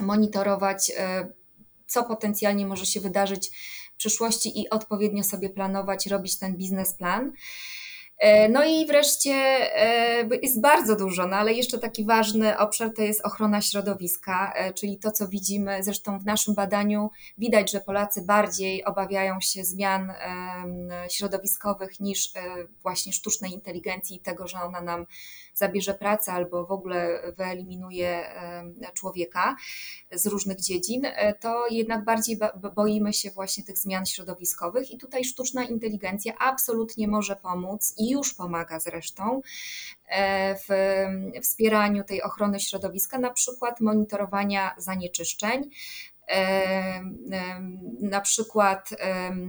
monitorować 0.00 0.92
co 1.90 2.04
potencjalnie 2.04 2.66
może 2.66 2.86
się 2.86 3.00
wydarzyć 3.00 3.50
w 3.94 3.96
przyszłości 3.96 4.60
i 4.60 4.70
odpowiednio 4.70 5.24
sobie 5.24 5.50
planować, 5.50 6.06
robić 6.06 6.38
ten 6.38 6.56
biznesplan. 6.56 7.26
E, 7.26 7.32
no 8.50 8.64
i 8.64 8.86
wreszcie 8.86 9.32
e, 9.32 10.28
jest 10.42 10.60
bardzo 10.60 10.96
dużo, 10.96 11.26
no 11.26 11.36
ale 11.36 11.52
jeszcze 11.52 11.78
taki 11.78 12.04
ważny 12.04 12.58
obszar 12.58 12.90
to 12.96 13.02
jest 13.02 13.26
ochrona 13.26 13.60
środowiska, 13.60 14.52
e, 14.56 14.72
czyli 14.72 14.98
to, 14.98 15.10
co 15.10 15.28
widzimy, 15.28 15.82
zresztą 15.82 16.18
w 16.18 16.24
naszym 16.24 16.54
badaniu. 16.54 17.10
Widać, 17.38 17.70
że 17.70 17.80
Polacy 17.80 18.22
bardziej 18.22 18.84
obawiają 18.84 19.40
się 19.40 19.64
zmian 19.64 20.12
środowiskowych 21.08 22.00
niż 22.00 22.32
właśnie 22.82 23.12
sztucznej 23.12 23.52
inteligencji 23.52 24.16
i 24.16 24.20
tego, 24.20 24.48
że 24.48 24.58
ona 24.58 24.80
nam 24.80 25.06
zabierze 25.60 25.94
pracę 25.94 26.32
albo 26.32 26.66
w 26.66 26.72
ogóle 26.72 27.22
wyeliminuje 27.36 28.24
człowieka 28.94 29.56
z 30.12 30.26
różnych 30.26 30.60
dziedzin, 30.60 31.02
to 31.40 31.64
jednak 31.70 32.04
bardziej 32.04 32.38
boimy 32.76 33.12
się 33.12 33.30
właśnie 33.30 33.64
tych 33.64 33.78
zmian 33.78 34.06
środowiskowych 34.06 34.90
i 34.90 34.98
tutaj 34.98 35.24
sztuczna 35.24 35.64
inteligencja 35.64 36.34
absolutnie 36.38 37.08
może 37.08 37.36
pomóc 37.36 37.94
i 37.98 38.10
już 38.10 38.34
pomaga 38.34 38.80
zresztą 38.80 39.42
e, 40.08 40.54
w 40.54 40.68
wspieraniu 41.42 42.04
tej 42.04 42.22
ochrony 42.22 42.60
środowiska, 42.60 43.18
na 43.18 43.30
przykład 43.30 43.80
monitorowania 43.80 44.74
zanieczyszczeń, 44.78 45.62
e, 45.62 46.19
na 48.00 48.20
przykład 48.20 48.90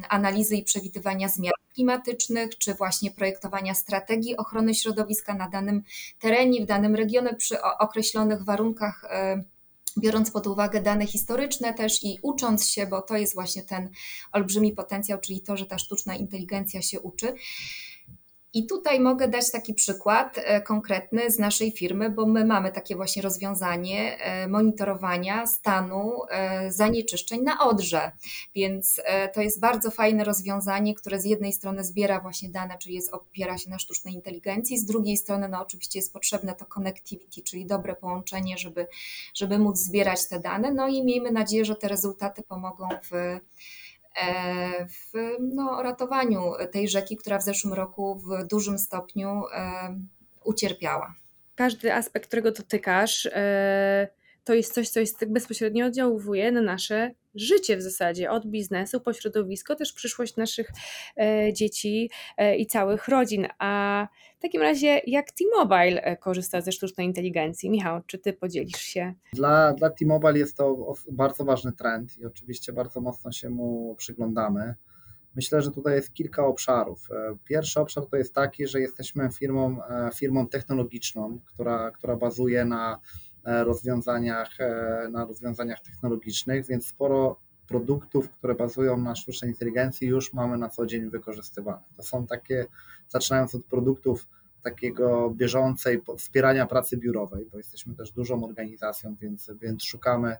analizy 0.10 0.56
i 0.56 0.64
przewidywania 0.64 1.30
zmian 1.30 1.52
klimatycznych, 1.74 2.58
czy 2.58 2.74
właśnie 2.74 3.12
projektowania 3.12 3.74
strategii 3.74 4.38
ochrony 4.38 4.76
środowiska 4.76 5.34
na 5.34 5.50
danym 5.50 5.84
terenie, 6.20 6.62
w 6.62 6.66
danym 6.66 6.96
regionie 6.96 7.36
przy 7.36 7.62
określonych 7.62 8.44
warunkach 8.44 9.06
e, 9.10 9.44
biorąc 9.98 10.32
pod 10.32 10.48
uwagę 10.48 10.82
dane 10.82 11.08
historyczne 11.08 11.74
też 11.74 12.04
i 12.04 12.20
ucząc 12.22 12.68
się, 12.68 12.88
bo 12.88 13.02
to 13.02 13.18
jest 13.18 13.34
właśnie 13.34 13.64
ten 13.64 13.90
olbrzymi 14.32 14.72
potencjał, 14.72 15.20
czyli 15.20 15.42
to, 15.42 15.58
że 15.58 15.66
ta 15.66 15.78
sztuczna 15.78 16.16
inteligencja 16.16 16.82
się 16.82 17.00
uczy. 17.00 17.34
I 18.54 18.66
tutaj 18.66 19.00
mogę 19.00 19.28
dać 19.28 19.52
taki 19.52 19.74
przykład 19.74 20.38
e, 20.38 20.62
konkretny 20.62 21.32
z 21.32 21.40
naszej 21.40 21.72
firmy, 21.72 22.10
bo 22.10 22.26
my 22.26 22.46
mamy 22.46 22.72
takie 22.72 22.96
właśnie 22.96 23.22
rozwiązanie 23.22 24.18
e, 24.18 24.48
monitorowania 24.48 25.48
stanu 25.48 26.12
e, 26.30 26.72
zanieczyszczeń 26.72 27.42
na 27.42 27.60
Odrze. 27.60 28.12
Więc 28.56 29.02
to 29.34 29.42
jest 29.42 29.60
bardzo 29.60 29.92
fajne 29.92 30.24
rozwiązanie, 30.24 30.96
które 30.96 31.22
z 31.22 31.26
jednej 31.26 31.54
strony 31.54 31.84
zbiera 31.84 32.20
właśnie 32.20 32.50
dane, 32.50 32.78
czyli 32.78 32.96
jest, 32.96 33.14
opiera 33.14 33.58
się 33.58 33.70
na 33.70 33.80
sztucznej 33.80 34.14
inteligencji, 34.14 34.78
z 34.78 34.86
drugiej 34.86 35.18
strony 35.18 35.50
no 35.50 35.62
oczywiście 35.62 36.00
jest 36.00 36.14
potrzebne 36.14 36.56
to 36.56 36.66
connectivity, 36.66 37.42
czyli 37.42 37.66
dobre 37.66 37.96
połączenie, 37.96 38.58
żeby, 38.58 38.88
żeby 39.34 39.60
móc 39.60 39.78
zbierać 39.78 40.28
te 40.28 40.40
dane. 40.40 40.72
No 40.72 40.88
i 40.88 41.04
miejmy 41.04 41.32
nadzieję, 41.32 41.66
że 41.66 41.76
te 41.76 41.88
rezultaty 41.88 42.44
pomogą 42.44 42.88
w 43.12 43.40
w 44.90 45.38
no, 45.40 45.84
ratowaniu 45.84 46.52
tej 46.72 46.88
rzeki, 46.88 47.18
która 47.18 47.40
w 47.40 47.44
zeszłym 47.44 47.74
roku 47.74 48.16
w 48.16 48.48
dużym 48.48 48.80
stopniu 48.80 49.44
e, 49.54 49.96
ucierpiała. 50.44 51.16
Każdy 51.56 51.94
aspekt, 51.94 52.28
którego 52.28 52.52
dotykasz, 52.52 53.26
e, 53.26 54.08
to 54.44 54.54
jest 54.54 54.74
coś, 54.74 54.90
co 54.90 55.00
jest 55.00 55.20
tak 55.20 55.32
bezpośrednio 55.32 55.86
oddziałuje 55.86 56.52
na 56.52 56.62
nasze 56.62 57.12
życie 57.36 57.78
w 57.78 57.82
zasadzie, 57.82 58.32
od 58.32 58.48
biznesu 58.48 59.02
po 59.02 59.14
środowisko, 59.14 59.76
też 59.76 59.94
przyszłość 59.94 60.36
naszych 60.36 60.72
e, 61.18 61.54
dzieci 61.54 62.10
e, 62.38 62.56
i 62.58 62.66
całych 62.66 63.08
rodzin. 63.08 63.48
A 63.60 64.08
w 64.40 64.42
takim 64.42 64.62
razie, 64.62 65.02
jak 65.08 65.32
T-Mobile 65.32 66.04
e, 66.04 66.18
korzysta 66.18 66.62
ze 66.62 66.72
sztucznej 66.72 67.08
inteligencji? 67.08 67.70
Michał, 67.70 68.02
czy 68.08 68.18
ty 68.18 68.34
podzielisz 68.34 68.82
się? 68.82 69.14
Dla, 69.34 69.74
dla 69.74 69.90
T-Mobile 69.90 70.40
jest 70.40 70.58
to 70.58 70.94
bardzo 71.12 71.46
ważny 71.46 71.72
trend 71.72 72.18
i 72.18 72.26
oczywiście 72.26 72.74
bardzo 72.74 73.02
mocno 73.02 73.32
się 73.32 73.50
mu 73.50 73.96
przyglądamy. 73.96 74.76
Myślę, 75.36 75.62
że 75.62 75.72
tutaj 75.72 75.96
jest 75.96 76.14
kilka 76.14 76.46
obszarów. 76.46 77.08
Pierwszy 77.46 77.80
obszar 77.80 78.06
to 78.06 78.18
jest 78.18 78.36
taki, 78.36 78.68
że 78.68 78.80
jesteśmy 78.80 79.30
firmą, 79.32 79.78
firmą 80.16 80.48
technologiczną, 80.48 81.40
która, 81.46 81.92
która 81.92 82.16
bazuje 82.16 82.66
na 82.66 83.00
rozwiązaniach, 83.46 84.60
e, 84.60 85.08
na 85.12 85.26
rozwiązaniach 85.26 85.80
technologicznych, 85.80 86.68
więc 86.68 86.88
sporo 86.88 87.40
produktów, 87.68 88.30
które 88.30 88.56
bazują 88.56 88.98
na 88.98 89.16
sztucznej 89.16 89.52
inteligencji, 89.52 90.08
już 90.08 90.34
mamy 90.34 90.58
na 90.58 90.70
co 90.70 90.86
dzień 90.86 91.10
wykorzystywane. 91.10 91.82
To 91.98 92.04
są 92.04 92.28
takie, 92.28 92.66
zaczynając 93.10 93.56
od 93.56 93.66
produktów 93.66 94.28
takiego 94.64 95.30
bieżącej 95.30 96.02
wspierania 96.18 96.66
pracy 96.66 96.98
biurowej, 96.98 97.48
bo 97.52 97.58
jesteśmy 97.58 97.96
też 97.96 98.12
dużą 98.12 98.44
organizacją, 98.44 99.16
więc, 99.16 99.52
więc 99.62 99.84
szukamy 99.84 100.38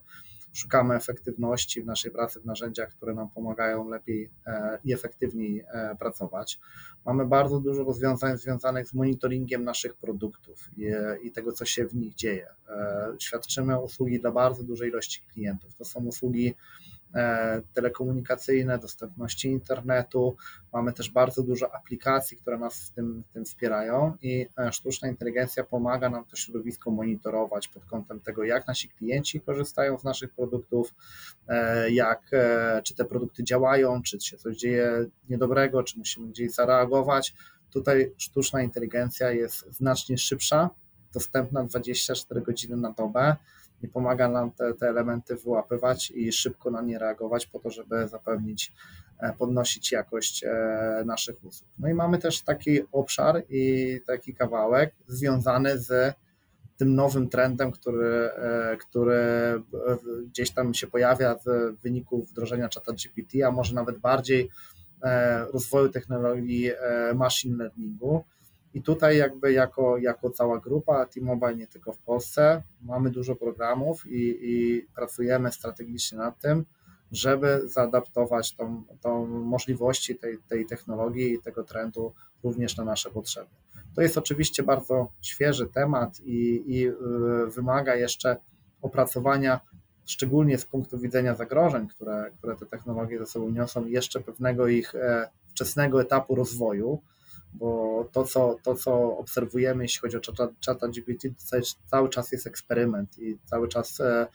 szukamy 0.54 0.96
efektywności 0.96 1.82
w 1.82 1.86
naszej 1.86 2.12
pracy 2.12 2.40
w 2.40 2.46
narzędziach, 2.46 2.90
które 2.90 3.14
nam 3.14 3.30
pomagają 3.30 3.90
lepiej 3.90 4.30
e, 4.46 4.80
i 4.84 4.94
efektywniej 4.94 5.66
e, 5.68 5.96
pracować. 6.00 6.60
Mamy 7.06 7.26
bardzo 7.26 7.60
dużo 7.60 7.84
rozwiązań 7.84 8.38
związanych 8.38 8.88
z 8.88 8.94
monitoringiem 8.94 9.64
naszych 9.64 9.96
produktów 9.96 10.70
i, 11.24 11.32
tego, 11.32 11.52
co 11.52 11.66
się 11.66 11.86
w 11.86 11.96
nich 11.96 12.16
dzieje. 12.16 12.48
E, 12.70 13.08
świadczymy 13.20 13.82
usługi 13.82 14.20
dla 14.20 14.32
bardzo 14.32 14.64
dużej 14.64 14.90
ilości 14.90 15.22
klientów. 15.34 15.76
To 15.76 15.86
są 15.86 16.06
usługi 16.06 16.56
telekomunikacyjne, 17.74 18.80
dostępności 18.80 19.48
internetu. 19.48 20.36
Mamy 20.74 20.94
też 20.94 21.10
bardzo 21.10 21.44
dużo 21.44 21.76
aplikacji, 21.76 22.38
które 22.38 22.58
nas 22.58 22.80
w 22.80 22.92
tym, 22.92 23.24
w 23.30 23.34
tym 23.34 23.46
wspierają 23.46 24.18
i 24.22 24.48
e, 24.58 24.72
sztuczna 24.72 25.08
inteligencja 25.08 25.64
pomaga 25.64 26.10
nam 26.10 26.26
to 26.26 26.36
środowisko 26.36 26.92
monitorować 26.92 27.68
pod 27.68 27.86
kątem 27.86 28.20
tego, 28.20 28.44
jak 28.44 28.68
nasi 28.68 28.90
klienci 28.90 29.42
korzystają 29.42 29.98
z 29.98 30.04
naszych 30.04 30.34
produktów, 30.34 30.94
e, 31.48 31.92
jak, 31.92 32.22
czy 32.84 32.96
te 32.96 33.06
produkty 33.06 33.44
działają, 33.44 34.02
czy 34.02 34.22
się 34.22 34.38
coś 34.38 34.58
dzieje 34.58 35.06
niedobrego, 35.30 35.84
czy 35.84 35.98
musimy 35.98 36.28
gdzieś 36.28 36.52
zareagować. 36.52 37.34
Tutaj 37.72 38.12
sztuczna 38.18 38.62
inteligencja 38.62 39.32
jest 39.32 39.74
znacznie 39.74 40.18
szybsza, 40.18 40.70
dostępna 41.14 41.64
24 41.64 42.42
godziny 42.42 42.78
na 42.78 42.92
dobę 42.92 43.36
i 43.84 43.88
pomaga 43.88 44.30
nam 44.30 44.52
te, 44.52 44.74
te 44.74 44.90
elementy 44.90 45.36
wyłapywać 45.36 46.12
i 46.16 46.32
szybko 46.32 46.72
na 46.72 46.82
nie 46.82 47.00
reagować 47.00 47.46
po 47.46 47.60
to, 47.60 47.70
żeby 47.70 48.08
zapewnić, 48.08 48.74
e, 49.20 49.34
podnosić 49.34 49.92
jakość 49.92 50.44
e, 50.44 51.04
naszych 51.06 51.46
usług. 51.46 51.70
No 51.80 51.90
i 51.90 51.94
mamy 51.94 52.18
też 52.18 52.42
taki 52.42 52.80
obszar 52.92 53.44
i 53.50 54.00
taki 54.08 54.34
kawałek 54.34 54.96
związany 55.08 55.80
z 55.80 56.16
tym 56.78 56.96
nowym 56.96 57.30
trendem, 57.30 57.72
który, 57.72 58.30
e, 58.36 58.78
który 58.78 59.22
gdzieś 60.28 60.52
tam 60.52 60.74
się 60.74 60.88
pojawia 60.88 61.36
w 61.36 61.76
wyniku 61.82 62.24
wdrożenia 62.24 62.70
czata 62.70 62.92
GPT, 62.94 63.48
a 63.48 63.52
może 63.52 63.76
nawet 63.76 64.00
bardziej 64.00 64.50
rozwoju 65.54 65.90
technologii 65.90 66.72
machine 67.16 67.58
learningu 67.58 68.24
i 68.74 68.82
tutaj 68.82 69.18
jakby 69.18 69.54
jako, 69.54 69.98
jako 69.98 70.30
cała 70.30 70.60
grupa 70.60 71.06
T-Mobile, 71.06 71.56
nie 71.56 71.68
tylko 71.68 71.94
w 71.94 71.98
Polsce, 71.98 72.64
mamy 72.82 73.10
dużo 73.10 73.36
programów 73.36 74.06
i, 74.06 74.38
i 74.42 74.82
pracujemy 74.96 75.52
strategicznie 75.52 76.18
nad 76.18 76.40
tym, 76.40 76.66
żeby 77.12 77.62
zaadaptować 77.66 78.56
tą, 78.56 78.84
tą 79.02 79.28
możliwości 79.28 80.16
tej, 80.16 80.38
tej 80.50 80.66
technologii 80.66 81.34
i 81.34 81.40
tego 81.40 81.64
trendu 81.64 82.14
również 82.44 82.78
na 82.78 82.84
nasze 82.84 83.10
potrzeby. 83.10 83.50
To 83.96 84.02
jest 84.02 84.18
oczywiście 84.18 84.64
bardzo 84.64 85.12
świeży 85.22 85.68
temat 85.68 86.20
i, 86.20 86.64
i 86.68 86.88
y, 86.88 86.94
wymaga 87.48 87.96
jeszcze 87.96 88.38
opracowania, 88.82 89.60
szczególnie 90.06 90.58
z 90.58 90.66
punktu 90.66 91.00
widzenia 91.00 91.36
zagrożeń, 91.36 91.88
które, 91.88 92.32
które 92.38 92.56
te 92.56 92.66
technologie 92.66 93.20
ze 93.20 93.26
sobą 93.26 93.50
niosą, 93.50 93.86
jeszcze 93.86 94.20
pewnego 94.20 94.68
ich 94.68 94.96
e, 94.96 95.30
wczesnego 95.50 96.02
etapu 96.02 96.36
rozwoju 96.36 97.02
bo 97.54 98.10
to 98.12 98.24
co, 98.24 98.58
to, 98.64 98.76
co 98.76 99.18
obserwujemy, 99.18 99.84
jeśli 99.84 100.02
chodzi 100.02 100.18
o 100.18 100.20
czata, 100.20 100.48
czata 100.60 100.88
GPT, 100.88 101.30
cały 101.86 102.10
czas 102.10 102.32
jest 102.32 102.48
eksperyment 102.48 103.20
i 103.20 103.38
cały 103.46 103.68
czas 103.68 104.00
e, 104.00 104.28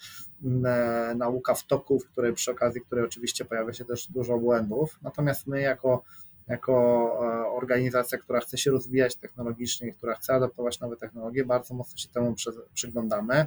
e, 0.64 1.14
nauka 1.16 1.54
w 1.54 1.66
toku, 1.66 1.98
w 1.98 2.06
której 2.06 2.32
przy 2.32 2.50
okazji 2.50 2.80
której 2.80 3.04
oczywiście 3.04 3.44
pojawia 3.44 3.72
się 3.72 3.84
też 3.84 4.06
dużo 4.06 4.38
błędów. 4.38 4.98
Natomiast 5.02 5.46
my 5.46 5.60
jako, 5.60 6.02
jako 6.48 6.72
e, 7.22 7.48
organizacja, 7.48 8.18
która 8.18 8.40
chce 8.40 8.58
się 8.58 8.70
rozwijać 8.70 9.16
technologicznie, 9.16 9.92
która 9.92 10.14
chce 10.14 10.34
adaptować 10.34 10.80
nowe 10.80 10.96
technologie, 10.96 11.44
bardzo 11.44 11.74
mocno 11.74 11.98
się 11.98 12.08
temu 12.08 12.34
przy, 12.34 12.50
przyglądamy 12.74 13.46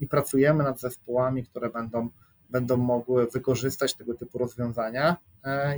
i 0.00 0.06
pracujemy 0.06 0.64
nad 0.64 0.80
zespołami, 0.80 1.44
które 1.44 1.70
będą 1.70 2.08
będą 2.50 2.76
mogły 2.76 3.26
wykorzystać 3.26 3.94
tego 3.94 4.14
typu 4.14 4.38
rozwiązania, 4.38 5.16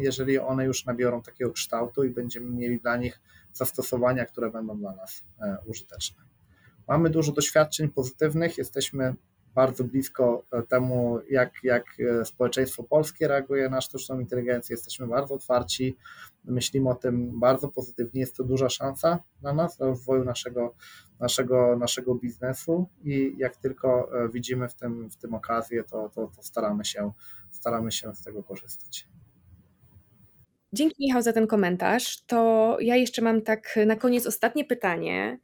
jeżeli 0.00 0.38
one 0.38 0.64
już 0.64 0.86
nabiorą 0.86 1.22
takiego 1.22 1.50
kształtu 1.50 2.04
i 2.04 2.10
będziemy 2.10 2.50
mieli 2.50 2.80
dla 2.80 2.96
nich 2.96 3.20
zastosowania, 3.52 4.24
które 4.26 4.50
będą 4.50 4.78
dla 4.78 4.94
nas 4.94 5.24
użyteczne. 5.66 6.22
Mamy 6.88 7.10
dużo 7.10 7.32
doświadczeń 7.32 7.88
pozytywnych, 7.88 8.58
jesteśmy 8.58 9.14
bardzo 9.55 9.84
blisko 9.84 10.44
e, 10.53 10.62
temu, 10.62 11.18
jak, 11.30 11.53
jak 11.62 11.84
e, 12.00 12.24
społeczeństwo 12.24 12.82
polskie 12.82 13.28
reaguje 13.28 13.68
na 13.68 13.80
sztuczną 13.80 14.20
inteligencję. 14.20 14.74
Jesteśmy 14.74 15.07
bardzo 15.07 15.34
otwarci, 15.34 15.96
myślimy 16.44 16.90
o 16.90 16.94
tym 16.94 17.40
bardzo 17.40 17.68
pozytywnie. 17.68 18.20
Jest 18.20 18.36
to 18.36 18.44
duża 18.44 18.68
szansa 18.68 19.18
dla 19.40 19.53
nas, 19.53 19.76
dla 19.76 19.86
rozwoju 19.86 20.24
naszego, 20.24 20.74
naszego, 21.20 21.76
naszego 21.76 22.14
biznesu 22.14 22.88
i 23.05 23.34
jak 23.38 23.57
tylko 23.57 24.09
e, 24.24 24.28
widzimy 24.28 24.68
w 24.68 24.74
tym, 24.74 25.11
w 25.11 25.16
tym 25.16 25.34
okazję, 25.34 25.84
to, 25.84 26.11
to, 26.14 26.30
to 26.36 26.42
staramy, 26.42 26.84
się, 26.84 27.12
staramy 27.50 27.92
się 27.92 28.14
z 28.14 28.22
tego 28.22 28.42
korzystać. 28.42 29.09
Dzięki 30.74 30.96
Michał 31.00 31.22
za 31.22 31.32
ten 31.32 31.46
komentarz. 31.46 32.24
To 32.26 32.76
ja 32.80 32.96
jeszcze 32.96 33.22
mam 33.22 33.42
tak 33.42 33.78
na 33.86 33.96
koniec 33.96 34.26
ostatnie 34.26 34.64
pytanie 34.64 35.38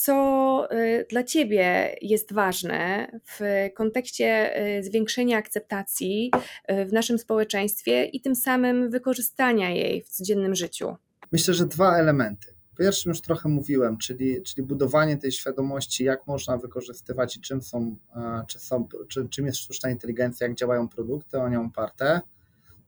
co 0.00 0.68
y, 0.72 1.06
dla 1.10 1.24
Ciebie 1.24 1.96
jest 2.02 2.32
ważne 2.32 3.10
w 3.24 3.40
kontekście 3.74 4.60
y, 4.78 4.82
zwiększenia 4.82 5.38
akceptacji 5.38 6.30
y, 6.70 6.86
w 6.86 6.92
naszym 6.92 7.18
społeczeństwie 7.18 8.04
i 8.04 8.20
tym 8.20 8.34
samym 8.34 8.90
wykorzystania 8.90 9.70
jej 9.70 10.02
w 10.02 10.08
codziennym 10.08 10.54
życiu? 10.54 10.96
Myślę, 11.32 11.54
że 11.54 11.66
dwa 11.66 11.96
elementy. 11.96 12.54
Pierwszym 12.78 13.10
już 13.10 13.20
trochę 13.20 13.48
mówiłem, 13.48 13.98
czyli, 13.98 14.42
czyli 14.42 14.66
budowanie 14.66 15.16
tej 15.16 15.32
świadomości, 15.32 16.04
jak 16.04 16.26
można 16.26 16.56
wykorzystywać 16.56 17.36
i 17.36 17.40
czym 17.40 17.62
są, 17.62 17.96
czy 18.48 18.58
są, 18.58 18.88
czy, 19.08 19.28
czym 19.28 19.46
jest 19.46 19.58
sztuczna 19.58 19.90
inteligencja, 19.90 20.46
jak 20.46 20.56
działają 20.56 20.88
produkty 20.88 21.38
o 21.38 21.48
nią 21.48 21.66
oparte 21.66 22.20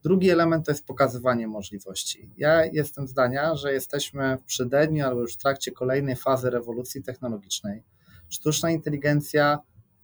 Drugi 0.03 0.29
element 0.29 0.65
to 0.65 0.71
jest 0.71 0.85
pokazywanie 0.85 1.47
możliwości. 1.47 2.29
Ja 2.37 2.65
jestem 2.65 3.07
zdania, 3.07 3.55
że 3.55 3.73
jesteśmy 3.73 4.37
w 4.37 4.43
przededniu 4.43 5.05
albo 5.05 5.21
już 5.21 5.33
w 5.33 5.37
trakcie 5.37 5.71
kolejnej 5.71 6.15
fazy 6.15 6.49
rewolucji 6.49 7.03
technologicznej. 7.03 7.83
Sztuczna 8.29 8.71
inteligencja 8.71 9.59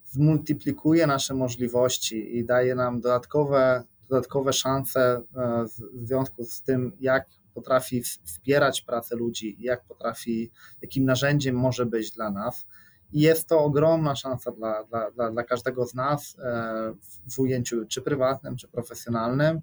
zmultiplikuje 0.05 1.07
nasze 1.07 1.33
możliwości 1.33 2.37
i 2.37 2.45
daje 2.45 2.75
nam 2.75 3.01
dodatkowe, 3.01 3.83
dodatkowe 4.09 4.53
szanse 4.53 5.21
e, 5.35 5.65
w 5.93 6.07
związku 6.07 6.43
z 6.43 6.61
tym, 6.61 6.91
jak 6.99 7.25
potrafi 7.53 8.03
wspierać 8.03 8.81
pracę 8.81 9.15
ludzi, 9.15 9.55
jak 9.59 9.83
potrafi, 9.83 10.51
jakim 10.81 11.05
narzędziem 11.05 11.55
może 11.55 11.85
być 11.85 12.11
dla 12.11 12.31
nas. 12.31 12.65
I 13.11 13.21
jest 13.21 13.47
to 13.47 13.59
ogromna 13.59 14.15
szansa 14.15 14.51
dla, 14.51 14.83
dla, 14.83 15.31
dla, 15.31 15.43
każdego 15.43 15.85
z 15.85 15.93
nas 15.93 16.37
e, 16.39 16.93
w 17.31 17.39
ujęciu 17.39 17.85
czy 17.85 18.01
prywatnym, 18.01 18.55
czy 18.55 18.67
profesjonalnym 18.67 19.61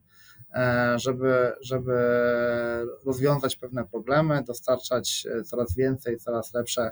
żeby, 0.96 1.52
żeby 1.60 1.94
rozwiązać 3.04 3.56
pewne 3.56 3.84
problemy, 3.84 4.42
dostarczać 4.42 5.26
e, 5.30 5.42
coraz 5.42 5.74
więcej, 5.74 6.18
coraz 6.18 6.54
lepsze, 6.54 6.90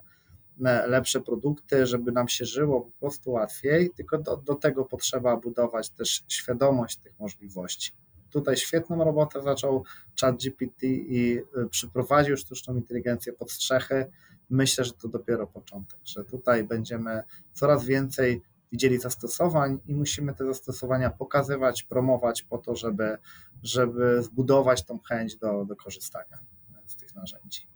e, 0.64 0.86
lepsze 0.86 1.20
produkty, 1.20 1.86
żeby 1.86 2.12
nam 2.12 2.28
się 2.28 2.44
żyło 2.44 2.80
po 2.80 2.90
prostu 3.00 3.30
łatwiej, 3.30 3.90
tylko 3.90 4.18
do, 4.18 4.36
do 4.36 4.54
tego 4.54 4.84
potrzeba 4.84 5.36
budować 5.36 5.90
też 5.90 6.24
świadomość 6.28 6.96
tych 6.96 7.18
możliwości. 7.18 7.92
Tutaj 8.30 8.56
świetną 8.56 9.04
robotę 9.04 9.42
zaczął 9.42 9.84
ChatGPT 10.20 10.82
i 10.86 11.40
przyprowadził 11.70 12.36
sztuczną 12.36 12.74
inteligencję 12.74 13.32
pod 13.32 13.52
strzechy. 13.52 14.10
Myślę, 14.50 14.84
że 14.84 14.92
to 14.92 15.08
dopiero 15.08 15.46
początek, 15.46 15.98
że 16.04 16.24
tutaj 16.24 16.64
będziemy 16.64 17.22
coraz 17.52 17.84
więcej 17.84 18.42
widzieli 18.74 18.98
zastosowań 18.98 19.78
i 19.86 19.94
musimy 19.94 20.34
te 20.34 20.46
zastosowania 20.46 21.10
pokazywać, 21.10 21.82
promować 21.82 22.42
po 22.42 22.58
to, 22.58 22.76
żeby, 22.76 23.18
żeby 23.62 24.22
zbudować 24.22 24.84
tą 24.84 24.98
chęć 24.98 25.36
do, 25.36 25.64
do 25.64 25.76
korzystania 25.76 26.38
z 26.86 26.96
tych 26.96 27.14
narzędzi. 27.14 27.68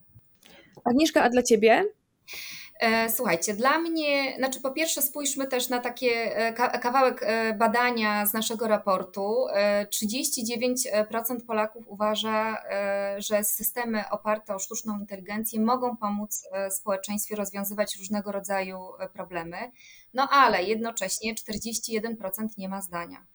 Agnieszka, 0.85 1.23
a 1.23 1.31
dla 1.31 1.43
Ciebie? 1.43 1.85
E, 2.79 3.11
słuchajcie, 3.11 3.55
dla 3.55 3.79
mnie, 3.79 4.35
znaczy 4.37 4.61
po 4.61 4.71
pierwsze 4.71 5.03
spójrzmy 5.03 5.47
też 5.47 5.69
na 5.69 5.79
takie 5.79 6.37
e, 6.37 6.53
kawałek 6.79 7.23
e, 7.23 7.55
badania 7.55 8.27
z 8.27 8.33
naszego 8.33 8.69
raportu. 8.69 9.47
39% 10.03 11.47
Polaków 11.47 11.85
uważa, 11.89 12.57
że 13.19 13.45
systemy 13.45 14.05
oparte 14.11 14.55
o 14.55 14.59
sztuczną 14.59 15.01
inteligencję 15.01 15.61
mogą 15.61 15.97
pomóc 15.97 16.49
społeczeństwie 16.71 17.37
rozwiązywać 17.37 17.97
różnego 17.99 18.33
rodzaju 18.33 18.79
problemy, 19.13 19.57
no 20.15 20.29
ale 20.31 20.63
jednocześnie 20.63 21.35
41% 21.35 22.47
nie 22.59 22.69
ma 22.69 22.83
zdania. 22.83 23.27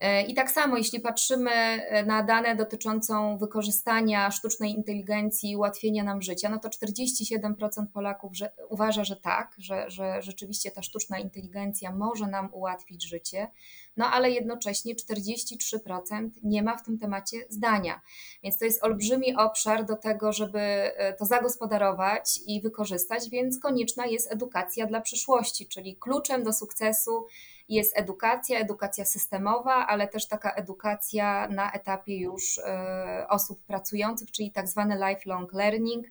E, 0.00 0.22
I 0.22 0.34
tak 0.34 0.50
samo, 0.50 0.76
jeśli 0.76 1.00
patrzymy 1.00 1.50
e, 1.50 2.04
na 2.04 2.22
dane 2.22 2.56
dotyczącą 2.56 3.38
wykorzystania 3.38 4.30
sztucznej 4.30 4.70
inteligencji 4.70 5.50
i 5.50 5.56
ułatwienia 5.56 6.04
nam 6.04 6.22
życia, 6.22 6.48
no 6.48 6.58
to 6.58 6.68
47% 6.68 7.86
Polaków 7.92 8.36
że, 8.36 8.52
uważa, 8.68 9.04
że 9.04 9.16
tak, 9.16 9.54
że, 9.58 9.90
że 9.90 10.22
rzeczywiście 10.22 10.70
ta 10.70 10.82
sztuczna 10.82 11.18
inteligencja 11.18 11.92
może 11.92 12.26
nam 12.26 12.48
ułatwić 12.52 13.08
życie, 13.08 13.48
no 13.96 14.06
ale 14.06 14.30
jednocześnie 14.30 14.94
43% 14.94 16.30
nie 16.42 16.62
ma 16.62 16.76
w 16.76 16.84
tym 16.84 16.98
temacie 16.98 17.36
zdania. 17.48 18.00
Więc 18.42 18.58
to 18.58 18.64
jest 18.64 18.84
olbrzymi 18.84 19.36
obszar 19.36 19.84
do 19.84 19.96
tego, 19.96 20.32
żeby 20.32 20.60
e, 20.60 21.12
to 21.12 21.24
zagospodarować 21.24 22.40
i 22.46 22.60
wykorzystać, 22.60 23.30
więc 23.30 23.58
konieczna 23.58 24.06
jest 24.06 24.32
edukacja 24.32 24.86
dla 24.86 25.00
przyszłości, 25.00 25.68
czyli 25.68 25.96
kluczem 25.96 26.44
do 26.44 26.52
sukcesu 26.52 27.26
jest 27.70 27.98
edukacja, 27.98 28.58
edukacja 28.58 29.04
systemowa, 29.04 29.86
ale 29.86 30.08
też 30.08 30.28
taka 30.28 30.52
edukacja 30.52 31.48
na 31.48 31.72
etapie 31.72 32.20
już 32.20 32.58
e, 32.58 33.26
osób 33.28 33.62
pracujących, 33.66 34.30
czyli 34.30 34.50
tak 34.50 34.68
zwany 34.68 34.98
lifelong 35.08 35.52
learning, 35.52 36.06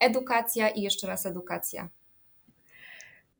edukacja 0.00 0.68
i 0.68 0.82
jeszcze 0.82 1.06
raz 1.06 1.26
edukacja. 1.26 1.88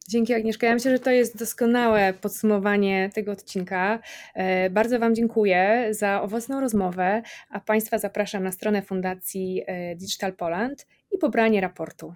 Dzięki 0.09 0.35
Agnieszka. 0.35 0.67
Ja 0.67 0.75
myślę, 0.75 0.91
że 0.91 0.99
to 0.99 1.11
jest 1.11 1.39
doskonałe 1.39 2.13
podsumowanie 2.13 3.11
tego 3.15 3.33
odcinka. 3.33 3.99
E, 4.35 4.71
bardzo 4.71 4.99
Wam 4.99 5.15
dziękuję 5.15 5.89
za 5.91 6.23
owocną 6.23 6.61
rozmowę, 6.61 7.23
a 7.51 7.61
Państwa 7.61 7.99
zapraszam 7.99 8.43
na 8.43 8.53
stronę 8.53 8.83
Fundacji 8.83 9.63
e, 9.67 9.97
Digital 9.97 10.33
Poland 10.33 10.87
i 11.13 11.19
pobranie 11.19 11.61
raportu. 11.61 12.15